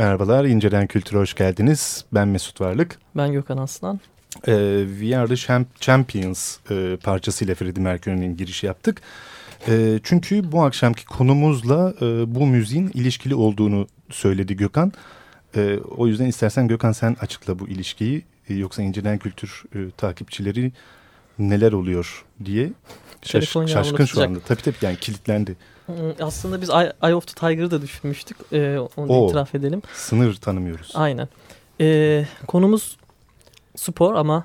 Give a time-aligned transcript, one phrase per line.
[0.00, 2.04] Merhabalar, İncelen Kültür'e hoş geldiniz.
[2.12, 2.98] Ben Mesut Varlık.
[3.16, 4.00] Ben Gökhan Aslan.
[4.48, 9.02] Ee, We Are The Champions e, parçasıyla Freddie Mercury'nin girişi yaptık.
[9.68, 14.92] E, çünkü bu akşamki konumuzla e, bu müziğin ilişkili olduğunu söyledi Gökhan.
[15.56, 18.22] E, o yüzden istersen Gökhan sen açıkla bu ilişkiyi.
[18.48, 20.72] E, yoksa İncelen Kültür e, takipçileri
[21.38, 22.70] neler oluyor diye
[23.22, 24.40] şaş, şaşkın şu anda.
[24.40, 25.56] Tabii tabii yani kilitlendi.
[26.20, 28.36] Aslında biz Eye, of the Tiger'ı da düşünmüştük.
[28.52, 29.82] Ee, onu o, itiraf edelim.
[29.94, 30.92] Sınır tanımıyoruz.
[30.94, 31.28] Aynen.
[31.80, 32.96] Ee, konumuz
[33.76, 34.44] spor ama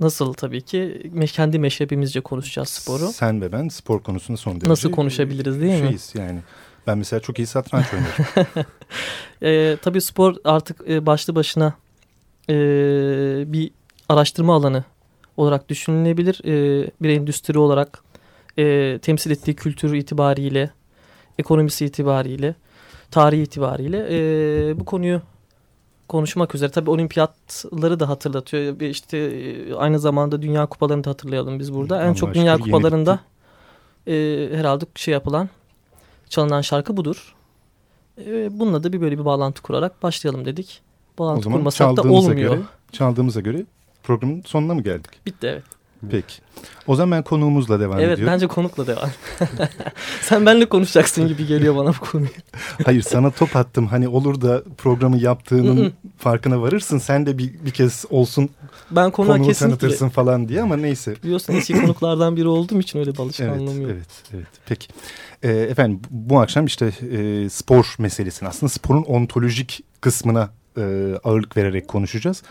[0.00, 3.12] nasıl tabii ki kendi meşrebimizce konuşacağız sporu.
[3.12, 6.20] Sen ve ben spor konusunda son derece Nasıl konuşabiliriz değil şeyiz mi?
[6.20, 6.40] yani.
[6.86, 8.46] Ben mesela çok iyi satranç oynarım.
[9.42, 11.74] ee, tabii spor artık e, başlı başına
[12.48, 12.54] e,
[13.52, 13.70] bir
[14.08, 14.84] araştırma alanı
[15.36, 16.40] olarak düşünülebilir.
[16.44, 18.02] E, bir endüstri olarak
[18.60, 20.70] e, temsil ettiği kültürü itibariyle,
[21.38, 22.54] ekonomisi itibariyle,
[23.10, 25.22] tarihi itibariyle e, bu konuyu
[26.08, 26.70] konuşmak üzere.
[26.70, 28.80] Tabii olimpiyatları da hatırlatıyor.
[28.80, 31.96] İşte e, aynı zamanda dünya kupalarını da hatırlayalım biz burada.
[31.96, 33.20] Allah en çok dünya kupalarında
[34.06, 34.12] e,
[34.52, 35.48] herhalde şey yapılan,
[36.28, 37.34] çalınan şarkı budur.
[38.26, 40.82] E, bununla da bir böyle bir bağlantı kurarak başlayalım dedik.
[41.18, 42.54] Bağlantı kurmasak da olmuyor.
[42.54, 42.60] Göre,
[42.92, 43.64] çaldığımıza göre
[44.02, 45.26] programın sonuna mı geldik?
[45.26, 45.79] Bitti evet.
[46.10, 46.34] Peki.
[46.86, 48.34] O zaman ben konuğumuzla devam evet, ediyorum.
[48.34, 49.10] bence konukla devam.
[50.22, 52.30] Sen benimle konuşacaksın gibi geliyor bana bu konuyu.
[52.84, 53.86] Hayır sana top attım.
[53.86, 56.98] Hani olur da programı yaptığının farkına varırsın.
[56.98, 58.50] Sen de bir, bir kez olsun
[58.90, 59.78] ben konuğa konuğu kesinlikle...
[59.78, 61.14] tanıtırsın falan diye ama neyse.
[61.22, 63.90] Biliyorsun eski konuklardan biri olduğum için öyle bir alışkanlığım evet, yok.
[63.90, 64.46] Evet, evet.
[64.66, 64.88] Peki.
[65.42, 71.88] Ee, efendim bu akşam işte e, spor meselesini aslında sporun ontolojik kısmına e, ağırlık vererek
[71.88, 72.42] konuşacağız.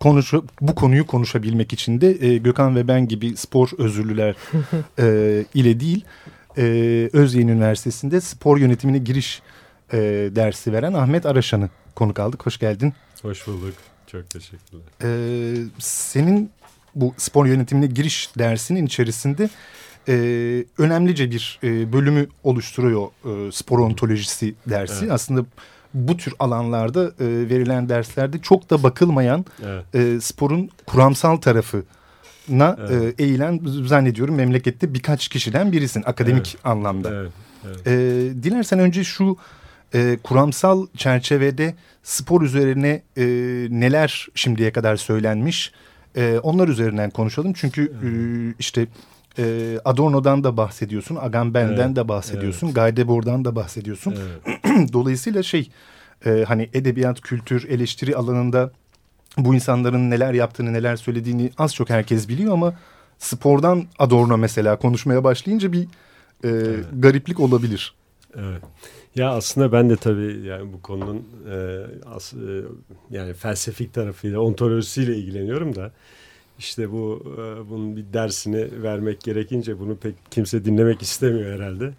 [0.00, 4.36] Konuşu, bu konuyu konuşabilmek için de e, Gökhan ve ben gibi spor özürlüler
[4.98, 6.04] e, ile değil
[6.58, 6.62] e,
[7.12, 9.42] Özyeğin Üniversitesi'nde spor yönetimine giriş
[9.92, 9.98] e,
[10.36, 12.46] dersi veren Ahmet Araşan'ı konuk aldık.
[12.46, 12.92] Hoş geldin.
[13.22, 13.74] Hoş bulduk.
[14.06, 14.82] Çok teşekkürler.
[15.02, 15.08] E,
[15.78, 16.50] senin
[16.94, 19.48] bu spor yönetimine giriş dersinin içerisinde
[20.08, 20.14] e,
[20.78, 25.04] önemlice bir e, bölümü oluşturuyor e, spor ontolojisi dersi.
[25.04, 25.12] Evet.
[25.12, 25.46] Aslında bu
[26.18, 29.94] tür alanlarda e, verilen derslerde çok da bakılmayan evet.
[29.94, 31.82] e, sporun kuramsal tarafı
[32.48, 33.20] na evet.
[33.20, 36.66] e, eğilen zannediyorum memlekette birkaç kişiden birisin akademik evet.
[36.66, 37.14] anlamda.
[37.14, 37.32] Evet.
[37.66, 37.86] Evet.
[37.86, 37.92] E,
[38.42, 39.36] dilersen önce şu
[39.94, 43.24] e, kuramsal çerçevede spor üzerine e,
[43.70, 45.72] neler şimdiye kadar söylenmiş
[46.16, 47.52] e, onlar üzerinden konuşalım.
[47.52, 48.14] Çünkü evet.
[48.14, 48.86] e, işte
[49.38, 51.96] e, Adorno'dan da bahsediyorsun, Agamben'den evet.
[51.96, 52.76] de bahsediyorsun, evet.
[52.76, 54.14] Gaydebor'dan da bahsediyorsun.
[54.18, 54.92] Evet.
[54.92, 55.70] Dolayısıyla şey
[56.26, 58.72] e, hani edebiyat, kültür, eleştiri alanında
[59.36, 62.74] bu insanların neler yaptığını, neler söylediğini az çok herkes biliyor ama
[63.18, 65.86] spordan Adorno mesela konuşmaya başlayınca bir e,
[66.42, 66.84] evet.
[66.92, 67.94] gariplik olabilir.
[68.36, 68.62] Evet.
[69.14, 72.36] Ya aslında ben de tabii yani bu konunun e, as, e,
[73.10, 75.92] yani felsefik tarafıyla, ontolojisiyle ilgileniyorum da
[76.58, 81.92] işte bu e, bunun bir dersini vermek gerekince bunu pek kimse dinlemek istemiyor herhalde.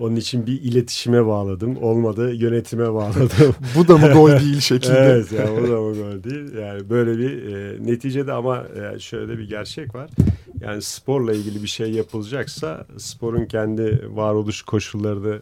[0.00, 1.82] Onun için bir iletişime bağladım.
[1.82, 3.54] Olmadı yönetime bağladım.
[3.76, 4.98] bu da mı gol değil şeklinde?
[4.98, 6.54] evet yani bu da mı gol değil.
[6.54, 10.10] Yani böyle bir e, neticede ama yani şöyle bir gerçek var.
[10.60, 15.40] Yani sporla ilgili bir şey yapılacaksa sporun kendi varoluş koşullarını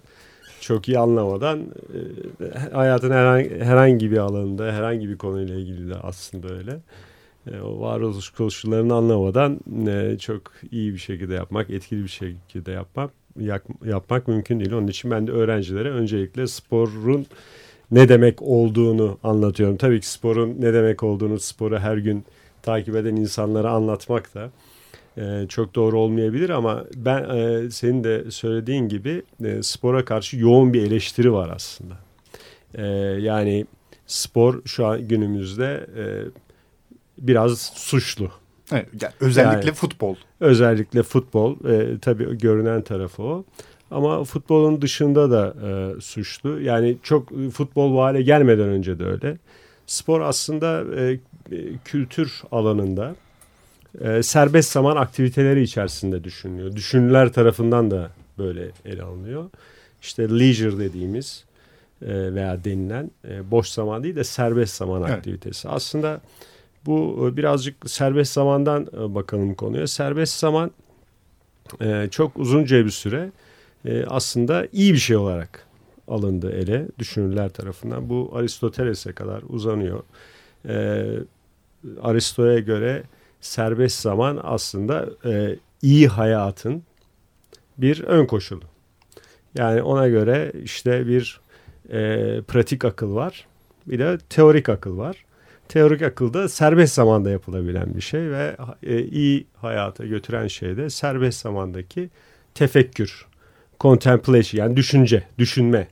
[0.61, 6.55] çok iyi anlamadan e, hayatın herhangi, herhangi bir alanında herhangi bir konuyla ilgili de aslında
[6.55, 6.79] öyle.
[7.53, 13.11] E, o varoluş koşullarını anlamadan e, çok iyi bir şekilde yapmak, etkili bir şekilde yapmak
[13.85, 14.73] yapmak mümkün değil.
[14.73, 17.27] Onun için ben de öğrencilere öncelikle sporun
[17.91, 19.77] ne demek olduğunu anlatıyorum.
[19.77, 22.25] Tabii ki sporun ne demek olduğunu sporu her gün
[22.63, 24.51] takip eden insanlara anlatmak da
[25.17, 29.23] e, çok doğru olmayabilir ama ben senin de söylediğin gibi
[29.63, 31.95] spora karşı yoğun bir eleştiri var aslında.
[33.19, 33.67] Yani
[34.07, 35.87] spor şu an günümüzde
[37.19, 38.31] biraz suçlu.
[38.73, 40.17] Evet, yani özellikle yani, futbol.
[40.41, 43.45] Özellikle futbol e, tabii görünen tarafı o.
[43.91, 46.61] Ama futbolun dışında da e, suçlu.
[46.61, 49.39] Yani çok futbol bu hale gelmeden önce de öyle.
[49.87, 51.19] Spor aslında e,
[51.85, 53.17] kültür alanında
[54.01, 56.77] e, serbest zaman aktiviteleri içerisinde düşünülüyor.
[56.77, 59.51] Düşünürler tarafından da böyle ele alınıyor.
[60.03, 61.45] İşte leisure dediğimiz
[62.03, 65.11] e, veya denilen e, boş zaman değil de serbest zaman evet.
[65.11, 65.69] aktivitesi.
[65.69, 66.21] Aslında
[66.87, 69.87] bu e, birazcık serbest zamandan e, bakalım konuya.
[69.87, 70.71] Serbest zaman
[71.81, 73.31] e, çok uzunca bir süre
[74.07, 75.67] aslında iyi bir şey olarak
[76.09, 78.09] alındı ele düşünürler tarafından.
[78.09, 80.03] Bu Aristoteles'e kadar uzanıyor.
[82.03, 83.03] Aristo'ya göre
[83.41, 85.09] serbest zaman aslında
[85.83, 86.83] iyi hayatın
[87.79, 88.63] bir ön koşulu.
[89.55, 91.41] Yani ona göre işte bir
[92.49, 93.47] pratik akıl var
[93.87, 95.25] bir de teorik akıl var
[95.69, 101.41] teorik akılda serbest zamanda yapılabilen bir şey ve e, iyi hayata götüren şey de serbest
[101.41, 102.11] zamandaki
[102.55, 103.27] tefekkür,
[103.81, 105.89] contemplation yani düşünce, düşünme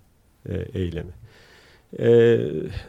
[0.48, 1.12] e, eylemi.
[1.98, 2.38] E,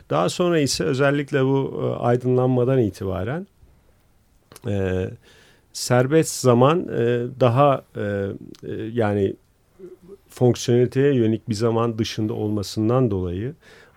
[0.09, 3.47] daha sonra ise özellikle bu e, aydınlanmadan itibaren
[4.67, 5.09] e,
[5.73, 9.35] serbest zaman e, daha e, e, yani
[10.29, 13.53] fonksiyoneliteye yönelik bir zaman dışında olmasından dolayı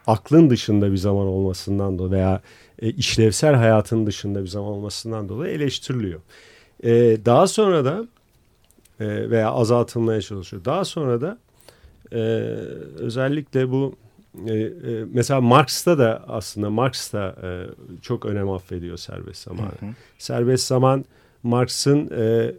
[0.07, 2.41] aklın dışında bir zaman olmasından dolayı veya
[2.83, 6.21] e, işlevsel hayatın dışında bir zaman olmasından dolayı eleştiriliyor.
[6.85, 6.91] E,
[7.25, 8.07] daha sonra da
[9.01, 10.65] e, veya azaltılmaya çalışıyor.
[10.65, 11.39] Daha sonra da
[12.13, 12.19] e,
[12.99, 13.97] özellikle bu
[14.47, 14.73] e, e,
[15.13, 17.49] mesela Marx'ta da aslında Marx da e,
[18.03, 19.67] çok önem affediyor serbest zamanı.
[19.81, 19.91] Hı hı.
[20.19, 21.05] Serbest zaman
[21.43, 22.55] Marx'ın e,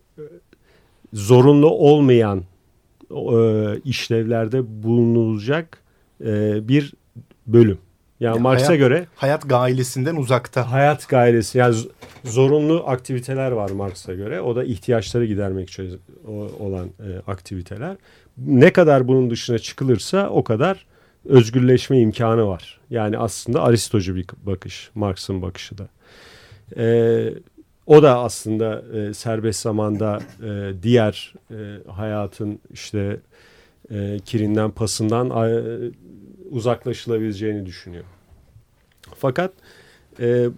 [1.14, 2.44] zorunlu olmayan
[3.12, 5.82] e, işlevlerde bulunulacak
[6.26, 6.94] e, bir
[7.48, 7.78] bölüm.
[8.20, 10.72] Yani, yani Marx'a göre hayat gailesinden uzakta.
[10.72, 11.76] Hayat gailesi yani
[12.24, 14.42] zorunlu aktiviteler var Marx'a göre.
[14.42, 16.00] O da ihtiyaçları gidermek için
[16.60, 17.96] olan e, aktiviteler.
[18.38, 20.86] Ne kadar bunun dışına çıkılırsa o kadar
[21.26, 22.80] özgürleşme imkanı var.
[22.90, 25.88] Yani aslında Aristocu bir bakış, Marx'ın bakışı da.
[26.78, 27.34] Ee,
[27.86, 31.56] o da aslında e, serbest zamanda e, diğer e,
[31.92, 33.20] hayatın işte
[33.91, 35.91] e, kirinden pasından e,
[36.50, 38.03] uzaklaşılabileceğini düşünüyor.
[39.15, 39.53] Fakat
[40.20, 40.50] e,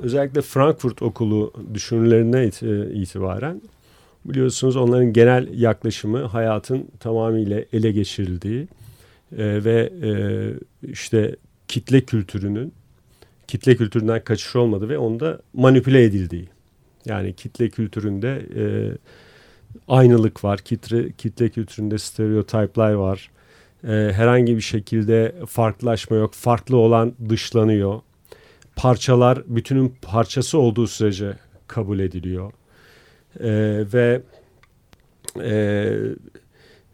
[0.00, 3.62] özellikle Frankfurt okulu düşünürlerine it e, itibaren
[4.24, 8.68] biliyorsunuz onların genel yaklaşımı hayatın tamamıyla ele geçirildiği
[9.38, 10.10] e, ve e,
[10.90, 11.36] işte
[11.68, 12.72] kitle kültürünün
[13.46, 16.48] kitle kültüründen kaçış olmadı ve onda manipüle edildiği.
[17.04, 18.64] Yani kitle kültüründe e,
[19.88, 23.30] aynılık var, kitle, kitle kültüründe stereotipler var.
[23.84, 28.00] E, herhangi bir şekilde farklılaşma yok, farklı olan dışlanıyor.
[28.76, 31.32] Parçalar bütünün parçası olduğu sürece
[31.66, 32.52] kabul ediliyor.
[33.40, 34.22] E, ve
[35.42, 35.92] e,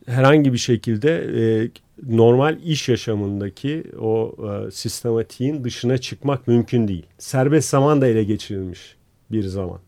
[0.06, 1.70] herhangi bir şekilde e,
[2.08, 7.06] normal iş yaşamındaki o e, sistematiğin dışına çıkmak mümkün değil.
[7.18, 8.96] Serbest zaman da ele geçirilmiş
[9.32, 9.80] bir zaman.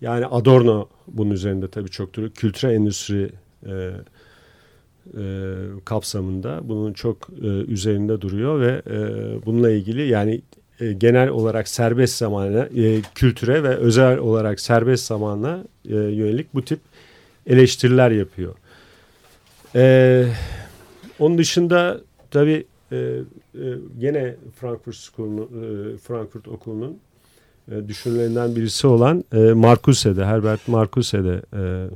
[0.00, 2.32] Yani Adorno bunun üzerinde tabii çok duruyor.
[2.32, 3.30] Kültürel endüstri
[3.66, 5.22] e, e,
[5.84, 8.98] kapsamında bunun çok e, üzerinde duruyor ve e,
[9.46, 10.42] bununla ilgili yani
[10.80, 16.64] e, genel olarak serbest zamana, e, kültüre ve özel olarak serbest zamana e, yönelik bu
[16.64, 16.80] tip
[17.46, 18.54] eleştiriler yapıyor.
[19.74, 20.26] E,
[21.18, 23.20] onun dışında tabii e, e,
[23.98, 26.98] gene Frankfurt School'un, e, Frankfurt Okulu'nun
[27.72, 27.88] e,
[28.56, 31.88] birisi olan e, Marcuse'de, Herbert Marcuse'de e,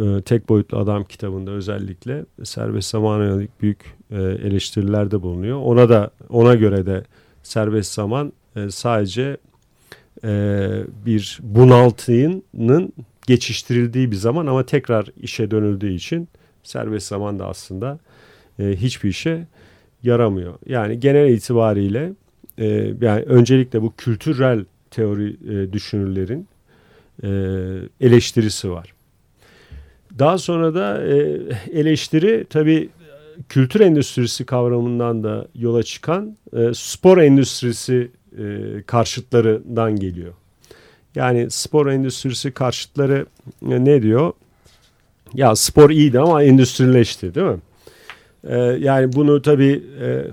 [0.00, 5.60] e, Tek Boyutlu Adam kitabında özellikle serbest zamana yönelik büyük e, eleştirilerde bulunuyor.
[5.62, 7.04] Ona da ona göre de
[7.42, 9.36] serbest zaman e, sadece
[10.24, 10.70] e,
[11.06, 12.92] bir bunaltının
[13.26, 16.28] geçiştirildiği bir zaman ama tekrar işe dönüldüğü için
[16.62, 17.98] serbest zaman da aslında
[18.58, 19.46] e, hiçbir işe
[20.02, 20.54] yaramıyor.
[20.66, 22.12] Yani genel itibariyle
[22.58, 22.66] e,
[23.00, 26.48] yani öncelikle bu kültürel teori e, düşünürlerin
[27.22, 27.28] e,
[28.00, 28.94] eleştirisi var.
[30.18, 31.40] Daha sonra da e,
[31.72, 32.88] eleştiri tabii
[33.48, 38.44] kültür endüstrisi kavramından da yola çıkan e, spor endüstrisi e,
[38.86, 40.32] karşıtlarından geliyor.
[41.14, 43.26] Yani spor endüstrisi karşıtları
[43.70, 44.32] e, ne diyor?
[45.34, 47.60] Ya spor iyiydi ama endüstrileşti değil mi?
[48.44, 50.24] E, yani bunu tabii e,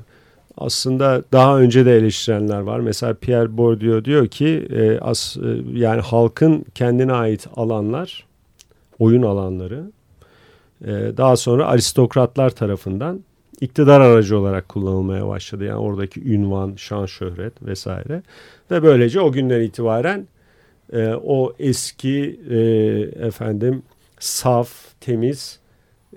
[0.58, 2.80] aslında daha önce de eleştirenler var.
[2.80, 8.28] Mesela Pierre Bourdieu diyor ki e, as, e, yani halkın kendine ait alanlar,
[9.00, 9.92] oyun alanları
[10.86, 13.20] e, daha sonra aristokratlar tarafından
[13.62, 15.64] iktidar aracı olarak kullanılmaya başladı.
[15.64, 18.22] Yani oradaki ünvan, şan, şöhret vesaire.
[18.72, 20.28] Ve böylece o günden itibaren
[20.94, 22.58] e, o eski e,
[23.28, 23.84] efendim
[24.20, 25.60] saf, temiz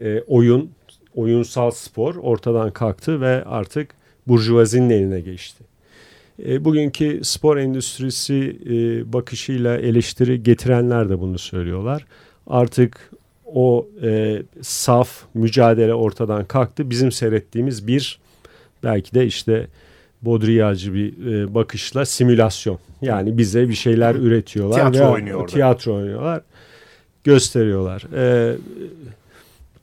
[0.00, 0.70] e, oyun,
[1.14, 3.94] oyunsal spor ortadan kalktı ve artık
[4.28, 5.64] burjuvazinin eline geçti.
[6.46, 12.06] E, bugünkü spor endüstrisi e, bakışıyla eleştiri getirenler de bunu söylüyorlar.
[12.46, 13.10] Artık
[13.46, 16.90] o e, saf mücadele ortadan kalktı.
[16.90, 18.18] Bizim seyrettiğimiz bir
[18.84, 19.66] belki de işte
[20.22, 22.78] Baudrillard'cı bir e, bakışla simülasyon.
[23.02, 24.92] Yani bize bir şeyler üretiyorlar.
[24.92, 25.48] Tiyatro oynuyorlar.
[25.48, 26.42] Tiyatro oynuyorlar.
[27.24, 28.02] Gösteriyorlar.
[28.14, 28.56] E,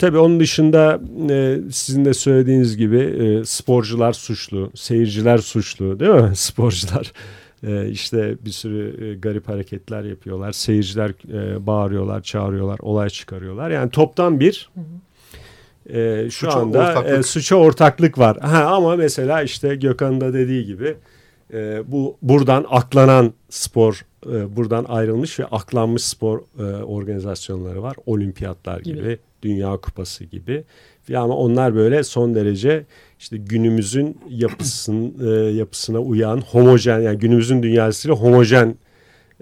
[0.01, 6.31] Tabii onun dışında e, sizin de söylediğiniz gibi e, sporcular suçlu, seyirciler suçlu değil mi?
[6.35, 7.13] Sporcular
[7.63, 10.51] e, işte bir sürü e, garip hareketler yapıyorlar.
[10.51, 13.69] Seyirciler e, bağırıyorlar, çağırıyorlar, olay çıkarıyorlar.
[13.69, 14.69] Yani toptan bir
[15.89, 17.19] e, şu suça anda ortaklık.
[17.19, 18.37] E, suça ortaklık var.
[18.37, 20.95] Ha, ama mesela işte Gökhan'ın da dediği gibi
[21.53, 27.95] e, bu buradan aklanan spor e, buradan ayrılmış ve aklanmış spor e, organizasyonları var.
[28.05, 30.63] Olimpiyatlar gibi, gibi Dünya Kupası gibi.
[31.15, 32.85] Ama onlar böyle son derece
[33.19, 38.75] işte günümüzün yapısın, e, yapısına uyan homojen yani günümüzün dünyasıyla homojen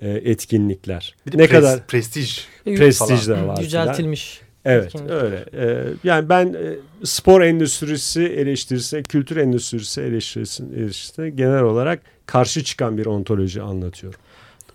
[0.01, 1.15] e, etkinlikler.
[1.27, 3.61] Bir de ne pres, kadar prestij prestij de var.
[3.61, 4.41] Yüceltilmiş.
[4.65, 5.23] Evet etkinlikler.
[5.23, 5.93] öyle.
[6.03, 13.05] Yani ben e, spor endüstrisi eleştirisi, kültür endüstrisi eleştirisi, eleştirisi genel olarak karşı çıkan bir
[13.05, 14.19] ontoloji anlatıyorum.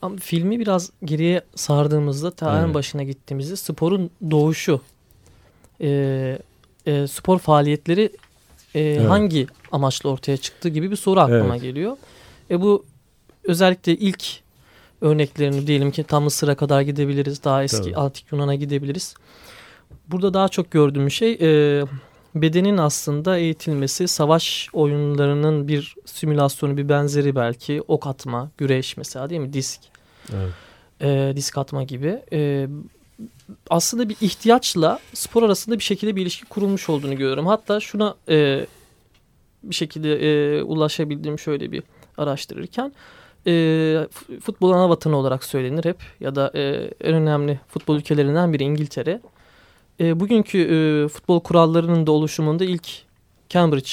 [0.02, 2.74] Ama filmi biraz geriye sardığımızda ta evet.
[2.74, 4.80] başına gittiğimizde sporun doğuşu
[5.80, 6.38] e,
[6.86, 8.10] e, spor faaliyetleri
[8.74, 9.10] e, evet.
[9.10, 11.62] hangi amaçla ortaya çıktı gibi bir soru aklıma evet.
[11.62, 11.96] geliyor.
[12.50, 12.84] E bu
[13.44, 14.24] özellikle ilk
[15.00, 17.44] örneklerini diyelim ki tam Mısır'a kadar gidebiliriz.
[17.44, 17.96] Daha eski Tabii.
[17.96, 19.14] Antik Yunan'a gidebiliriz.
[20.08, 21.82] Burada daha çok gördüğüm şey e,
[22.34, 27.82] bedenin aslında eğitilmesi, savaş oyunlarının bir simülasyonu, bir benzeri belki.
[27.88, 29.52] Ok atma, güreş mesela değil mi?
[29.52, 29.80] Disk.
[30.32, 30.52] Evet.
[31.00, 32.22] E, disk atma gibi.
[32.32, 32.68] E,
[33.70, 37.46] aslında bir ihtiyaçla spor arasında bir şekilde bir ilişki kurulmuş olduğunu görüyorum.
[37.46, 38.66] Hatta şuna e,
[39.62, 41.82] bir şekilde e, ulaşabildiğim şöyle bir
[42.18, 42.92] araştırırken
[43.46, 44.06] e,
[44.40, 49.20] futbol ana vatanı olarak söylenir hep ya da e, en önemli futbol ülkelerinden biri İngiltere.
[50.00, 52.88] E, bugünkü e, futbol kurallarının da oluşumunda ilk
[53.48, 53.90] Cambridge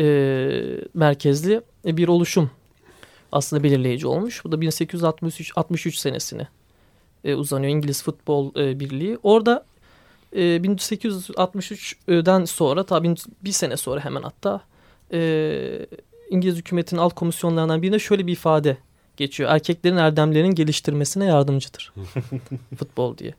[0.00, 0.06] e,
[0.94, 2.50] merkezli e, bir oluşum
[3.32, 4.44] aslında belirleyici olmuş.
[4.44, 6.48] Bu da 1863 63 senesine
[7.26, 9.18] e, uzanıyor İngiliz Futbol e, Birliği.
[9.22, 9.64] Orada
[10.32, 13.14] e, 1863'den sonra tabii
[13.44, 14.60] bir sene sonra hemen hatta
[15.12, 15.86] e,
[16.30, 18.76] İngiliz hükümetinin alt komisyonlarından birinde şöyle bir ifade
[19.16, 19.50] geçiyor.
[19.50, 21.92] Erkeklerin erdemlerinin geliştirmesine yardımcıdır.
[22.78, 23.34] Futbol diye.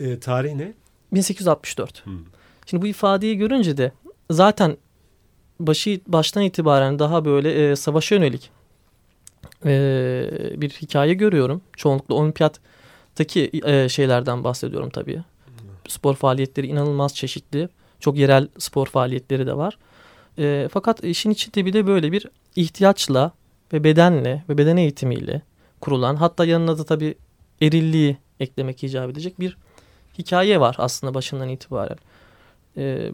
[0.00, 0.72] E, tarih ne?
[1.12, 2.06] 1864.
[2.06, 2.18] Hmm.
[2.66, 3.92] Şimdi bu ifadeyi görünce de
[4.30, 4.76] zaten
[5.60, 8.50] başı baştan itibaren daha böyle e, savaşa yönelik
[9.64, 9.70] e,
[10.56, 11.60] bir hikaye görüyorum.
[11.76, 12.14] Çoğunlukla
[13.12, 15.22] olimpiyattaki e, şeylerden bahsediyorum tabii.
[15.88, 17.68] Spor faaliyetleri inanılmaz çeşitli.
[18.00, 19.78] Çok yerel spor faaliyetleri de var.
[20.38, 22.26] E, fakat işin içinde bir de böyle bir
[22.56, 23.32] ihtiyaçla
[23.72, 25.42] ve bedenle ve beden eğitimiyle
[25.80, 27.14] kurulan hatta yanına da tabii
[27.60, 29.56] erilliği eklemek icap edecek bir
[30.18, 31.98] hikaye var aslında başından itibaren.
[32.76, 33.12] E,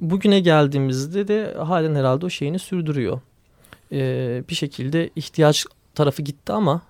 [0.00, 3.20] bugüne geldiğimizde de halen herhalde o şeyini sürdürüyor.
[3.92, 6.82] E, bir şekilde ihtiyaç tarafı gitti ama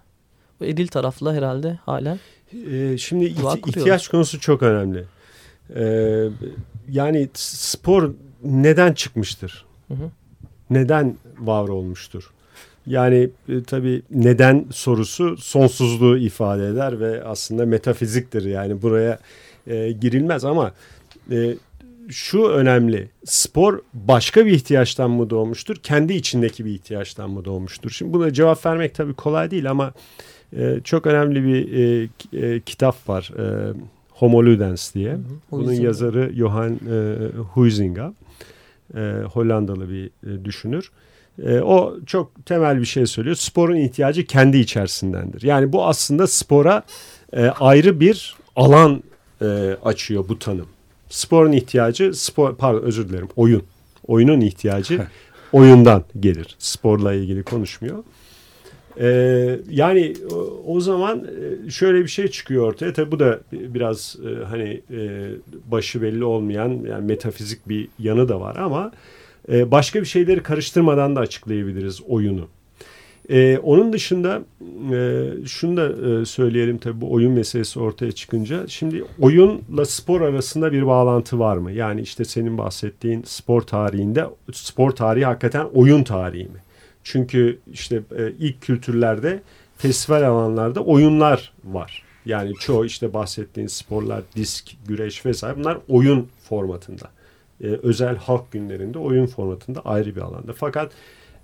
[0.62, 2.18] o eril tarafla herhalde halen
[2.70, 3.24] e, Şimdi
[3.66, 5.04] ihtiyaç konusu çok önemli.
[5.76, 6.24] E,
[6.88, 9.64] yani spor neden çıkmıştır?
[9.88, 10.10] Hı hı.
[10.70, 12.30] Neden var olmuştur?
[12.86, 18.44] Yani e, tabii neden sorusu sonsuzluğu ifade eder ve aslında metafiziktir.
[18.44, 19.18] Yani buraya
[19.66, 20.72] e, girilmez ama
[21.30, 21.56] e,
[22.08, 23.10] şu önemli.
[23.24, 25.76] Spor başka bir ihtiyaçtan mı doğmuştur?
[25.76, 27.90] Kendi içindeki bir ihtiyaçtan mı doğmuştur?
[27.90, 29.92] Şimdi buna cevap vermek tabii kolay değil ama
[30.56, 33.30] e, çok önemli bir e, e, kitap var.
[33.38, 33.72] E,
[34.10, 35.12] Homo Ludens diye.
[35.12, 35.20] Hı hı.
[35.50, 38.12] Bunun yazarı Johan e, Huizinga
[38.96, 39.00] e,
[39.32, 40.90] Hollandalı bir e, düşünür.
[41.42, 43.36] E, o çok temel bir şey söylüyor.
[43.36, 45.42] Sporun ihtiyacı kendi içerisindendir.
[45.42, 46.82] Yani bu aslında spora
[47.32, 49.02] e, ayrı bir alan
[49.42, 50.66] e, açıyor bu tanım.
[51.08, 53.62] Sporun ihtiyacı, spor pardon özür dilerim oyun.
[54.06, 55.06] Oyunun ihtiyacı
[55.52, 56.56] oyundan gelir.
[56.58, 58.04] Sporla ilgili konuşmuyor.
[59.00, 60.14] Ee, yani
[60.66, 61.24] o, zaman
[61.66, 62.92] e, şöyle bir şey çıkıyor ortaya.
[62.92, 65.28] Tabi bu da biraz e, hani e,
[65.66, 68.92] başı belli olmayan yani metafizik bir yanı da var ama
[69.52, 72.48] e, başka bir şeyleri karıştırmadan da açıklayabiliriz oyunu.
[73.30, 74.42] Ee, onun dışında
[74.92, 78.66] e, şunu da e, söyleyelim tabii bu oyun meselesi ortaya çıkınca.
[78.66, 81.72] Şimdi oyunla spor arasında bir bağlantı var mı?
[81.72, 86.58] Yani işte senin bahsettiğin spor tarihinde spor tarihi hakikaten oyun tarihi mi?
[87.10, 89.42] Çünkü işte e, ilk kültürlerde
[89.76, 92.02] festival alanlarda oyunlar var.
[92.24, 97.10] Yani çoğu işte bahsettiğin sporlar, disk, güreş vesaire bunlar oyun formatında.
[97.60, 100.52] E, özel halk günlerinde oyun formatında ayrı bir alanda.
[100.52, 100.92] Fakat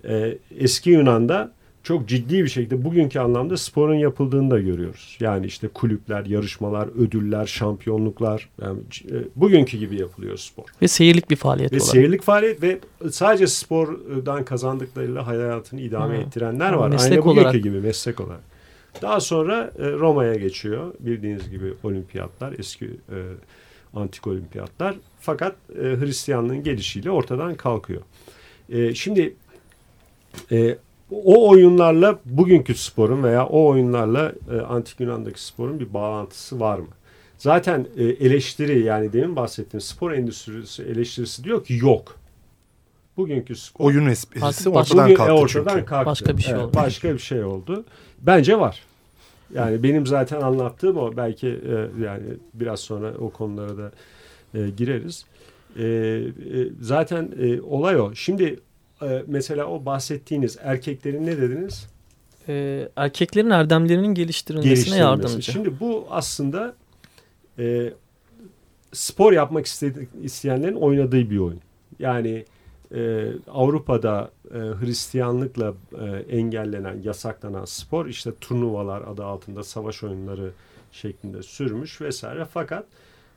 [0.07, 1.51] e, eski Yunan'da
[1.85, 5.17] çok ciddi bir şekilde bugünkü anlamda sporun yapıldığını da görüyoruz.
[5.19, 8.79] Yani işte kulüpler, yarışmalar, ödüller, şampiyonluklar yani
[9.11, 10.63] e, bugünkü gibi yapılıyor spor.
[10.81, 11.91] Ve seyirlik bir faaliyet ve olarak.
[11.91, 12.79] seyirlik faaliyet ve
[13.11, 16.21] sadece spordan kazandıklarıyla hayatını idame Hı.
[16.21, 16.89] ettirenler var.
[16.89, 17.63] Meslek Aynı bugünkü olarak.
[17.63, 18.41] gibi meslek olarak.
[19.01, 20.93] Daha sonra e, Roma'ya geçiyor.
[20.99, 23.17] Bildiğiniz gibi olimpiyatlar, eski e,
[23.93, 24.95] antik olimpiyatlar.
[25.19, 28.01] Fakat Hristiyanlığın gelişiyle ortadan kalkıyor.
[28.93, 29.35] Şimdi
[30.51, 30.77] e,
[31.11, 36.87] o oyunlarla bugünkü sporun veya o oyunlarla e, antik Yunan'daki sporun bir bağlantısı var mı?
[37.37, 42.15] Zaten e, eleştiri yani demin bahsettiğim spor endüstrisi eleştirisi diyor ki yok.
[43.17, 43.85] Bugünkü spor.
[43.85, 45.85] Oyun esprisi ortadan bugün, kalktı ortadan çünkü.
[45.85, 46.05] Kalktı.
[46.05, 46.75] Başka bir şey evet, oldu.
[46.75, 47.85] Başka bir şey oldu.
[48.21, 48.83] Bence var.
[49.53, 51.17] Yani benim zaten anlattığım o.
[51.17, 53.91] Belki e, yani biraz sonra o konulara da
[54.53, 55.25] e, gireriz.
[55.79, 56.23] E, e,
[56.81, 58.15] zaten e, olay o.
[58.15, 58.59] Şimdi
[59.01, 61.87] e, mesela o bahsettiğiniz erkeklerin ne dediniz?
[62.47, 65.51] E, erkeklerin erdemlerinin geliştirilmesine yardımcı.
[65.51, 66.75] Şimdi bu aslında
[67.59, 67.93] e,
[68.93, 71.61] spor yapmak istedi, isteyenlerin oynadığı bir oyun.
[71.99, 72.45] Yani
[72.95, 76.05] e, Avrupa'da e, Hristiyanlıkla e,
[76.37, 80.51] engellenen, yasaklanan spor işte turnuvalar adı altında savaş oyunları
[80.91, 82.45] şeklinde sürmüş vesaire.
[82.53, 82.85] Fakat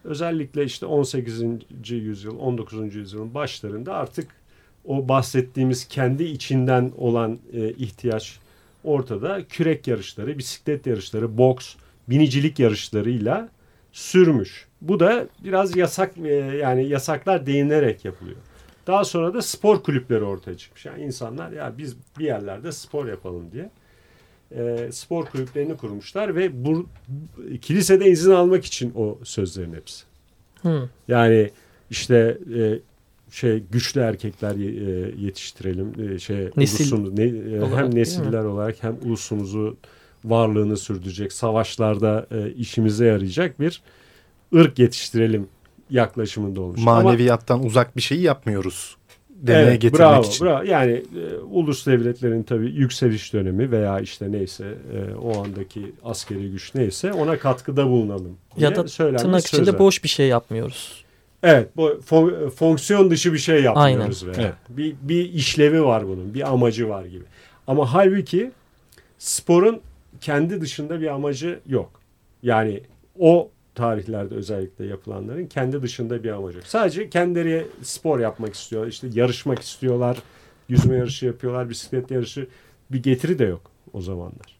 [0.04, 1.42] özellikle işte 18.
[1.88, 2.94] yüzyıl, 19.
[2.94, 4.37] yüzyılın başlarında artık
[4.84, 8.38] o bahsettiğimiz kendi içinden olan e, ihtiyaç
[8.84, 9.44] ortada.
[9.48, 11.74] Kürek yarışları, bisiklet yarışları, boks,
[12.08, 13.48] binicilik yarışlarıyla
[13.92, 14.66] sürmüş.
[14.80, 18.36] Bu da biraz yasak e, yani yasaklar değinerek yapılıyor.
[18.86, 20.86] Daha sonra da spor kulüpleri ortaya çıkmış.
[20.86, 23.70] Yani insanlar ya biz bir yerlerde spor yapalım diye
[24.56, 26.86] e, spor kulüplerini kurmuşlar ve bu
[27.60, 30.04] kilisede izin almak için o sözlerin hepsi.
[30.62, 30.88] Hmm.
[31.08, 31.50] Yani
[31.90, 32.78] işte e,
[33.30, 36.14] şey güçlü erkekler e, yetiştirelim.
[36.14, 39.76] E, şey Nesil ulusumuz, ne, olarak, hem nesiller olarak hem ulusumuzu
[40.24, 43.82] varlığını sürdürecek, savaşlarda e, işimize yarayacak bir
[44.54, 45.48] ırk yetiştirelim
[45.90, 46.80] yaklaşımında olmuş.
[46.80, 48.98] Maneviyattan Ama, uzak bir şeyi yapmıyoruz
[49.42, 50.46] demeye evet, getirmek bravo, için.
[50.46, 50.64] Bravo.
[50.64, 54.64] Yani e, ulus devletlerin tabii yükseliş dönemi veya işte neyse
[54.94, 58.36] e, o andaki askeri güç neyse ona katkıda bulunalım.
[58.56, 59.78] Ya da tırnak içinde sözler.
[59.78, 61.04] boş bir şey yapmıyoruz.
[61.42, 64.24] Evet, bu fon, fonksiyon dışı bir şey yapmıyoruz.
[64.24, 64.38] Aynen.
[64.40, 64.54] Evet.
[64.68, 67.24] Bir, bir işlevi var bunun, bir amacı var gibi.
[67.66, 68.50] Ama halbuki
[69.18, 69.80] sporun
[70.20, 71.90] kendi dışında bir amacı yok.
[72.42, 72.82] Yani
[73.18, 76.66] o tarihlerde özellikle yapılanların kendi dışında bir amacı yok.
[76.66, 78.86] Sadece kendileri spor yapmak istiyor.
[78.86, 80.18] İşte yarışmak istiyorlar.
[80.68, 82.48] Yüzme yarışı yapıyorlar, bisiklet yarışı.
[82.90, 84.58] Bir getiri de yok o zamanlar.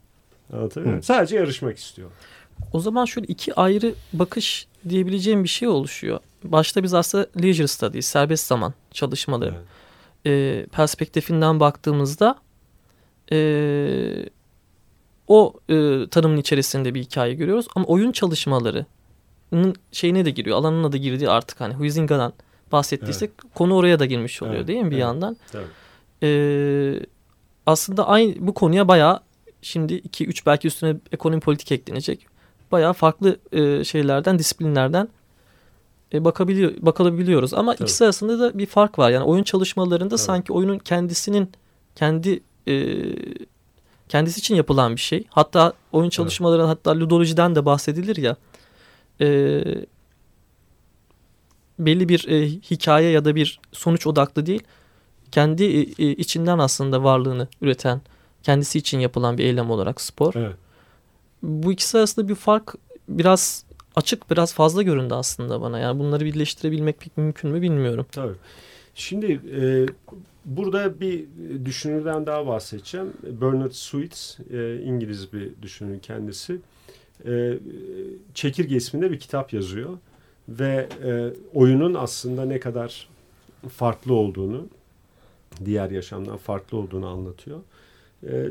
[0.52, 1.02] Anlatabiliyor muyum?
[1.02, 2.10] Sadece yarışmak istiyor.
[2.72, 6.20] O zaman şöyle iki ayrı bakış diyebileceğim bir şey oluşuyor.
[6.44, 9.54] Başta biz aslında leisure studies, serbest zaman çalışmaları
[10.26, 10.64] evet.
[10.64, 12.38] e, perspektifinden baktığımızda
[13.32, 14.28] e,
[15.28, 17.66] o e, tanımın içerisinde bir hikaye görüyoruz.
[17.76, 22.32] Ama oyun çalışmalarının şeyine de giriyor, alanına da girdiği artık hani Huizinga'dan
[22.72, 23.54] bahsettiysek evet.
[23.54, 24.68] konu oraya da girmiş oluyor evet.
[24.68, 25.02] değil mi bir evet.
[25.02, 25.36] yandan?
[25.54, 25.68] Evet.
[26.22, 27.06] E,
[27.66, 29.20] aslında aynı bu konuya bayağı
[29.62, 32.26] şimdi 2-3 belki üstüne ekonomi politik eklenecek.
[32.72, 35.08] Bayağı farklı e, şeylerden, disiplinlerden
[36.14, 37.54] e, bakabiliyor, bakabiliyoruz.
[37.54, 37.84] Ama Tabii.
[37.84, 39.10] ikisi arasında da bir fark var.
[39.10, 40.20] Yani oyun çalışmalarında Tabii.
[40.20, 41.52] sanki oyunun kendisinin
[41.94, 43.04] kendi e,
[44.08, 45.24] kendisi için yapılan bir şey.
[45.30, 46.70] Hatta oyun çalışmaları evet.
[46.70, 48.36] hatta ludolojiden de bahsedilir ya.
[49.20, 49.62] E,
[51.78, 54.62] belli bir e, hikaye ya da bir sonuç odaklı değil.
[55.32, 58.00] Kendi e, e, içinden aslında varlığını üreten,
[58.42, 60.32] kendisi için yapılan bir eylem olarak spor.
[60.36, 60.56] Evet.
[61.42, 62.74] Bu ikisi arasında bir fark
[63.08, 63.64] biraz
[63.96, 65.78] açık, biraz fazla göründü aslında bana.
[65.78, 68.06] Yani bunları birleştirebilmek pek mümkün mü bilmiyorum.
[68.12, 68.34] Tabii.
[68.94, 69.86] Şimdi e,
[70.48, 71.24] Burada bir
[71.64, 73.12] düşünürden daha bahsedeceğim.
[73.22, 76.58] Bernard Sweets, e, İngiliz bir düşünür kendisi.
[77.26, 77.58] E,
[78.34, 79.98] Çekirge isminde bir kitap yazıyor.
[80.48, 83.08] Ve e, oyunun aslında ne kadar
[83.68, 84.66] farklı olduğunu,
[85.64, 87.60] diğer yaşamdan farklı olduğunu anlatıyor.
[88.26, 88.50] E,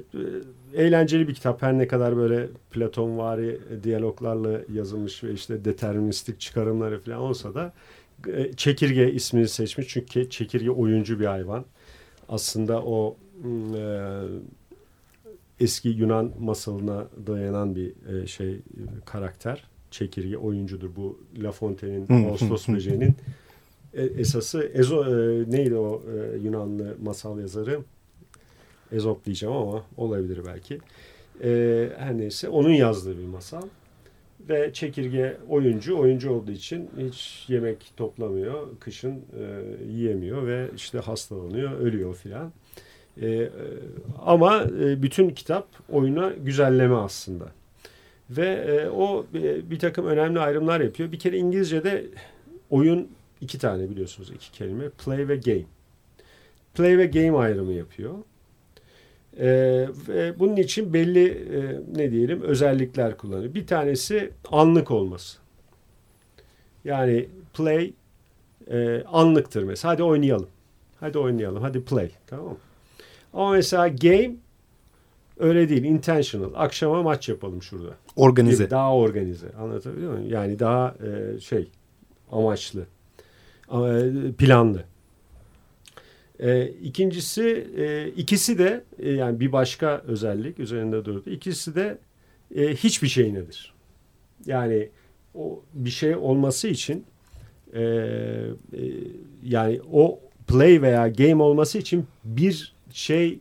[0.74, 1.62] eğlenceli bir kitap.
[1.62, 7.74] Her ne kadar böyle Platonvari diyaloglarla yazılmış ve işte deterministik çıkarımları falan olsa da
[8.28, 9.88] e, çekirge ismini seçmiş.
[9.88, 11.66] Çünkü çekirge oyuncu bir hayvan
[12.30, 13.18] aslında o
[13.76, 14.22] e,
[15.60, 18.60] eski Yunan masalına dayanan bir e, şey
[19.06, 19.64] karakter.
[19.92, 20.90] Çekirge oyuncudur.
[20.96, 23.16] Bu La Fontaine'in Ağustos böceğinin
[23.94, 27.80] e, esası Ezo e, neydi o e, Yunanlı masal yazarı?
[28.92, 30.80] Ezop diyeceğim ama olabilir belki.
[31.44, 33.62] E, her neyse onun yazdığı bir masal.
[34.50, 41.80] Ve çekirge oyuncu, oyuncu olduğu için hiç yemek toplamıyor, kışın e, yiyemiyor ve işte hastalanıyor,
[41.80, 42.52] ölüyor filan.
[43.22, 43.50] E,
[44.26, 47.46] ama e, bütün kitap oyuna güzelleme aslında.
[48.30, 51.12] Ve e, o e, bir takım önemli ayrımlar yapıyor.
[51.12, 52.06] Bir kere İngilizce'de
[52.70, 53.08] oyun
[53.42, 54.90] iki tane biliyorsunuz iki kelime.
[54.90, 55.66] Play ve game.
[56.74, 58.14] Play ve game ayrımı yapıyor.
[59.40, 59.48] E,
[60.08, 63.54] ve bunun için belli e, ne diyelim özellikler kullanıyor.
[63.54, 65.38] Bir tanesi anlık olması.
[66.86, 67.94] Yani play
[68.72, 69.94] e, anlıktır mesela.
[69.94, 70.48] Hadi oynayalım.
[71.00, 71.62] Hadi oynayalım.
[71.64, 72.12] Hadi play.
[72.28, 72.58] Tamam mı?
[73.34, 74.36] Ama mesela game
[75.40, 75.84] öyle değil.
[75.84, 76.52] Intentional.
[76.56, 77.90] Akşama maç yapalım şurada.
[78.16, 78.64] Organize.
[78.64, 79.48] Gibi, daha organize.
[79.60, 80.30] Anlatabiliyor muyum?
[80.30, 81.68] Yani daha e, şey
[82.32, 82.86] amaçlı.
[83.72, 84.84] E, planlı.
[86.40, 91.30] E, ikincisi e, ikisi de e, yani bir başka özellik üzerinde durdu.
[91.30, 91.98] İkisi de
[92.56, 93.74] e, hiçbir şey nedir?
[94.46, 94.90] Yani
[95.36, 97.06] o bir şey olması için
[97.74, 98.54] e, e,
[99.44, 103.40] yani o play veya game olması için bir şey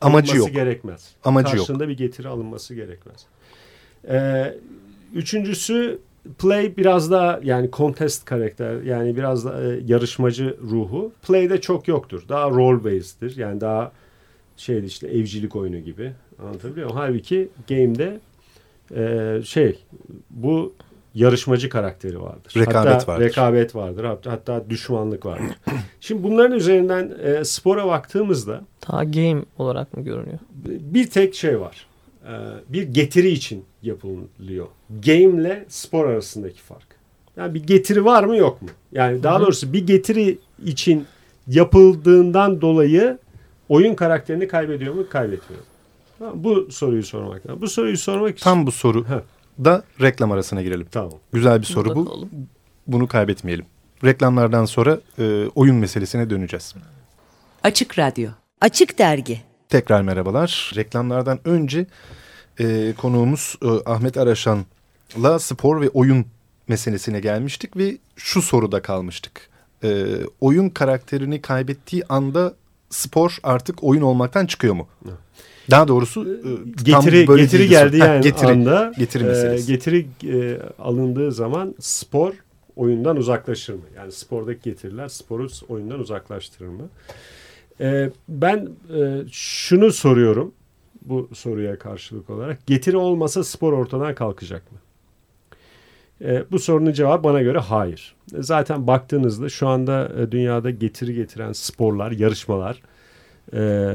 [0.00, 0.52] amacı yok.
[0.52, 1.14] gerekmez.
[1.24, 1.90] Amacı Karşında yok.
[1.90, 3.26] bir getiri alınması gerekmez.
[4.08, 4.54] E,
[5.14, 5.98] üçüncüsü
[6.38, 11.12] Play biraz daha yani contest karakter yani biraz da e, yarışmacı ruhu.
[11.22, 12.22] Play'de çok yoktur.
[12.28, 13.36] Daha role based'dir.
[13.36, 13.92] Yani daha
[14.56, 16.12] şeydi işte evcilik oyunu gibi.
[16.42, 17.00] Anlatabiliyor muyum?
[17.00, 18.20] Halbuki game'de
[18.96, 19.78] e, şey
[20.30, 20.72] bu
[21.14, 22.52] yarışmacı karakteri vardır.
[22.56, 23.24] Rekabet hatta vardır.
[23.24, 24.04] Rekabet vardır.
[24.04, 25.56] Hatta, hatta düşmanlık vardır.
[26.00, 30.38] Şimdi bunların üzerinden e, spora baktığımızda ta game olarak mı görünüyor?
[30.66, 31.87] Bir tek şey var.
[32.28, 32.32] E,
[32.68, 34.66] bir getiri için yapılıyor.
[34.90, 36.86] Game ile spor arasındaki fark.
[37.36, 38.68] Yani bir getiri var mı yok mu?
[38.92, 41.06] Yani daha doğrusu bir getiri için
[41.48, 43.18] yapıldığından dolayı
[43.68, 45.08] oyun karakterini kaybediyor mu?
[45.10, 45.62] Kaybetmiyor.
[46.34, 47.62] Bu soruyu sormak lazım.
[47.62, 48.44] Bu soruyu sormak için...
[48.44, 49.06] Tam bu soru
[49.64, 50.86] da reklam arasına girelim.
[50.90, 51.12] Tamam.
[51.32, 52.28] Güzel bir soru bu.
[52.86, 53.66] Bunu kaybetmeyelim.
[54.04, 56.74] Reklamlardan sonra e, oyun meselesine döneceğiz.
[57.62, 58.30] Açık Radyo.
[58.60, 59.40] Açık Dergi.
[59.68, 60.72] Tekrar merhabalar.
[60.76, 61.86] Reklamlardan önce
[62.60, 66.26] e, konuğumuz e, Ahmet Araşan'la spor ve oyun
[66.68, 69.48] meselesine gelmiştik ve şu soruda kalmıştık.
[69.84, 70.06] E,
[70.40, 72.54] oyun karakterini kaybettiği anda
[72.90, 74.88] spor artık oyun olmaktan çıkıyor mu?
[75.70, 77.70] Daha doğrusu e, getiri tam böyle getiri değil.
[77.70, 82.32] geldiği Ha, yani getiri, anda getiri e, getiri e, alındığı zaman spor
[82.76, 83.80] oyundan uzaklaşır mı?
[83.96, 86.88] Yani spordaki getiriler sporu oyundan uzaklaştırır mı?
[87.80, 90.54] E, ben e, şunu soruyorum
[91.02, 92.66] bu soruya karşılık olarak.
[92.66, 94.78] Getiri olmasa spor ortadan kalkacak mı?
[96.24, 98.14] E, bu sorunun cevabı bana göre hayır.
[98.38, 102.82] E, Zaten baktığınızda şu anda e, dünyada getiri getiren sporlar, yarışmalar
[103.54, 103.92] e,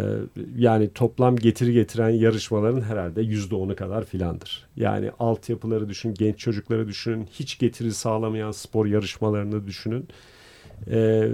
[0.58, 4.66] yani toplam getiri getiren yarışmaların herhalde yüzde onu kadar filandır.
[4.76, 10.08] Yani altyapıları düşün, genç çocukları düşünün, hiç getiri sağlamayan spor yarışmalarını düşünün.
[10.92, 11.28] E,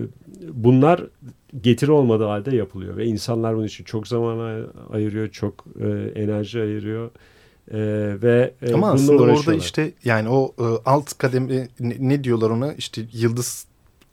[0.54, 1.04] bunlar
[1.62, 5.88] getiri olmadığı halde yapılıyor ve insanlar bunun için çok zaman ay- ayırıyor, çok e,
[6.22, 7.12] enerji ayırıyor.
[7.72, 7.80] E,
[8.22, 12.74] ve e, Ama aslında orada işte yani o e, alt kademe ne, ne diyorlar ona
[12.74, 13.66] işte yıldız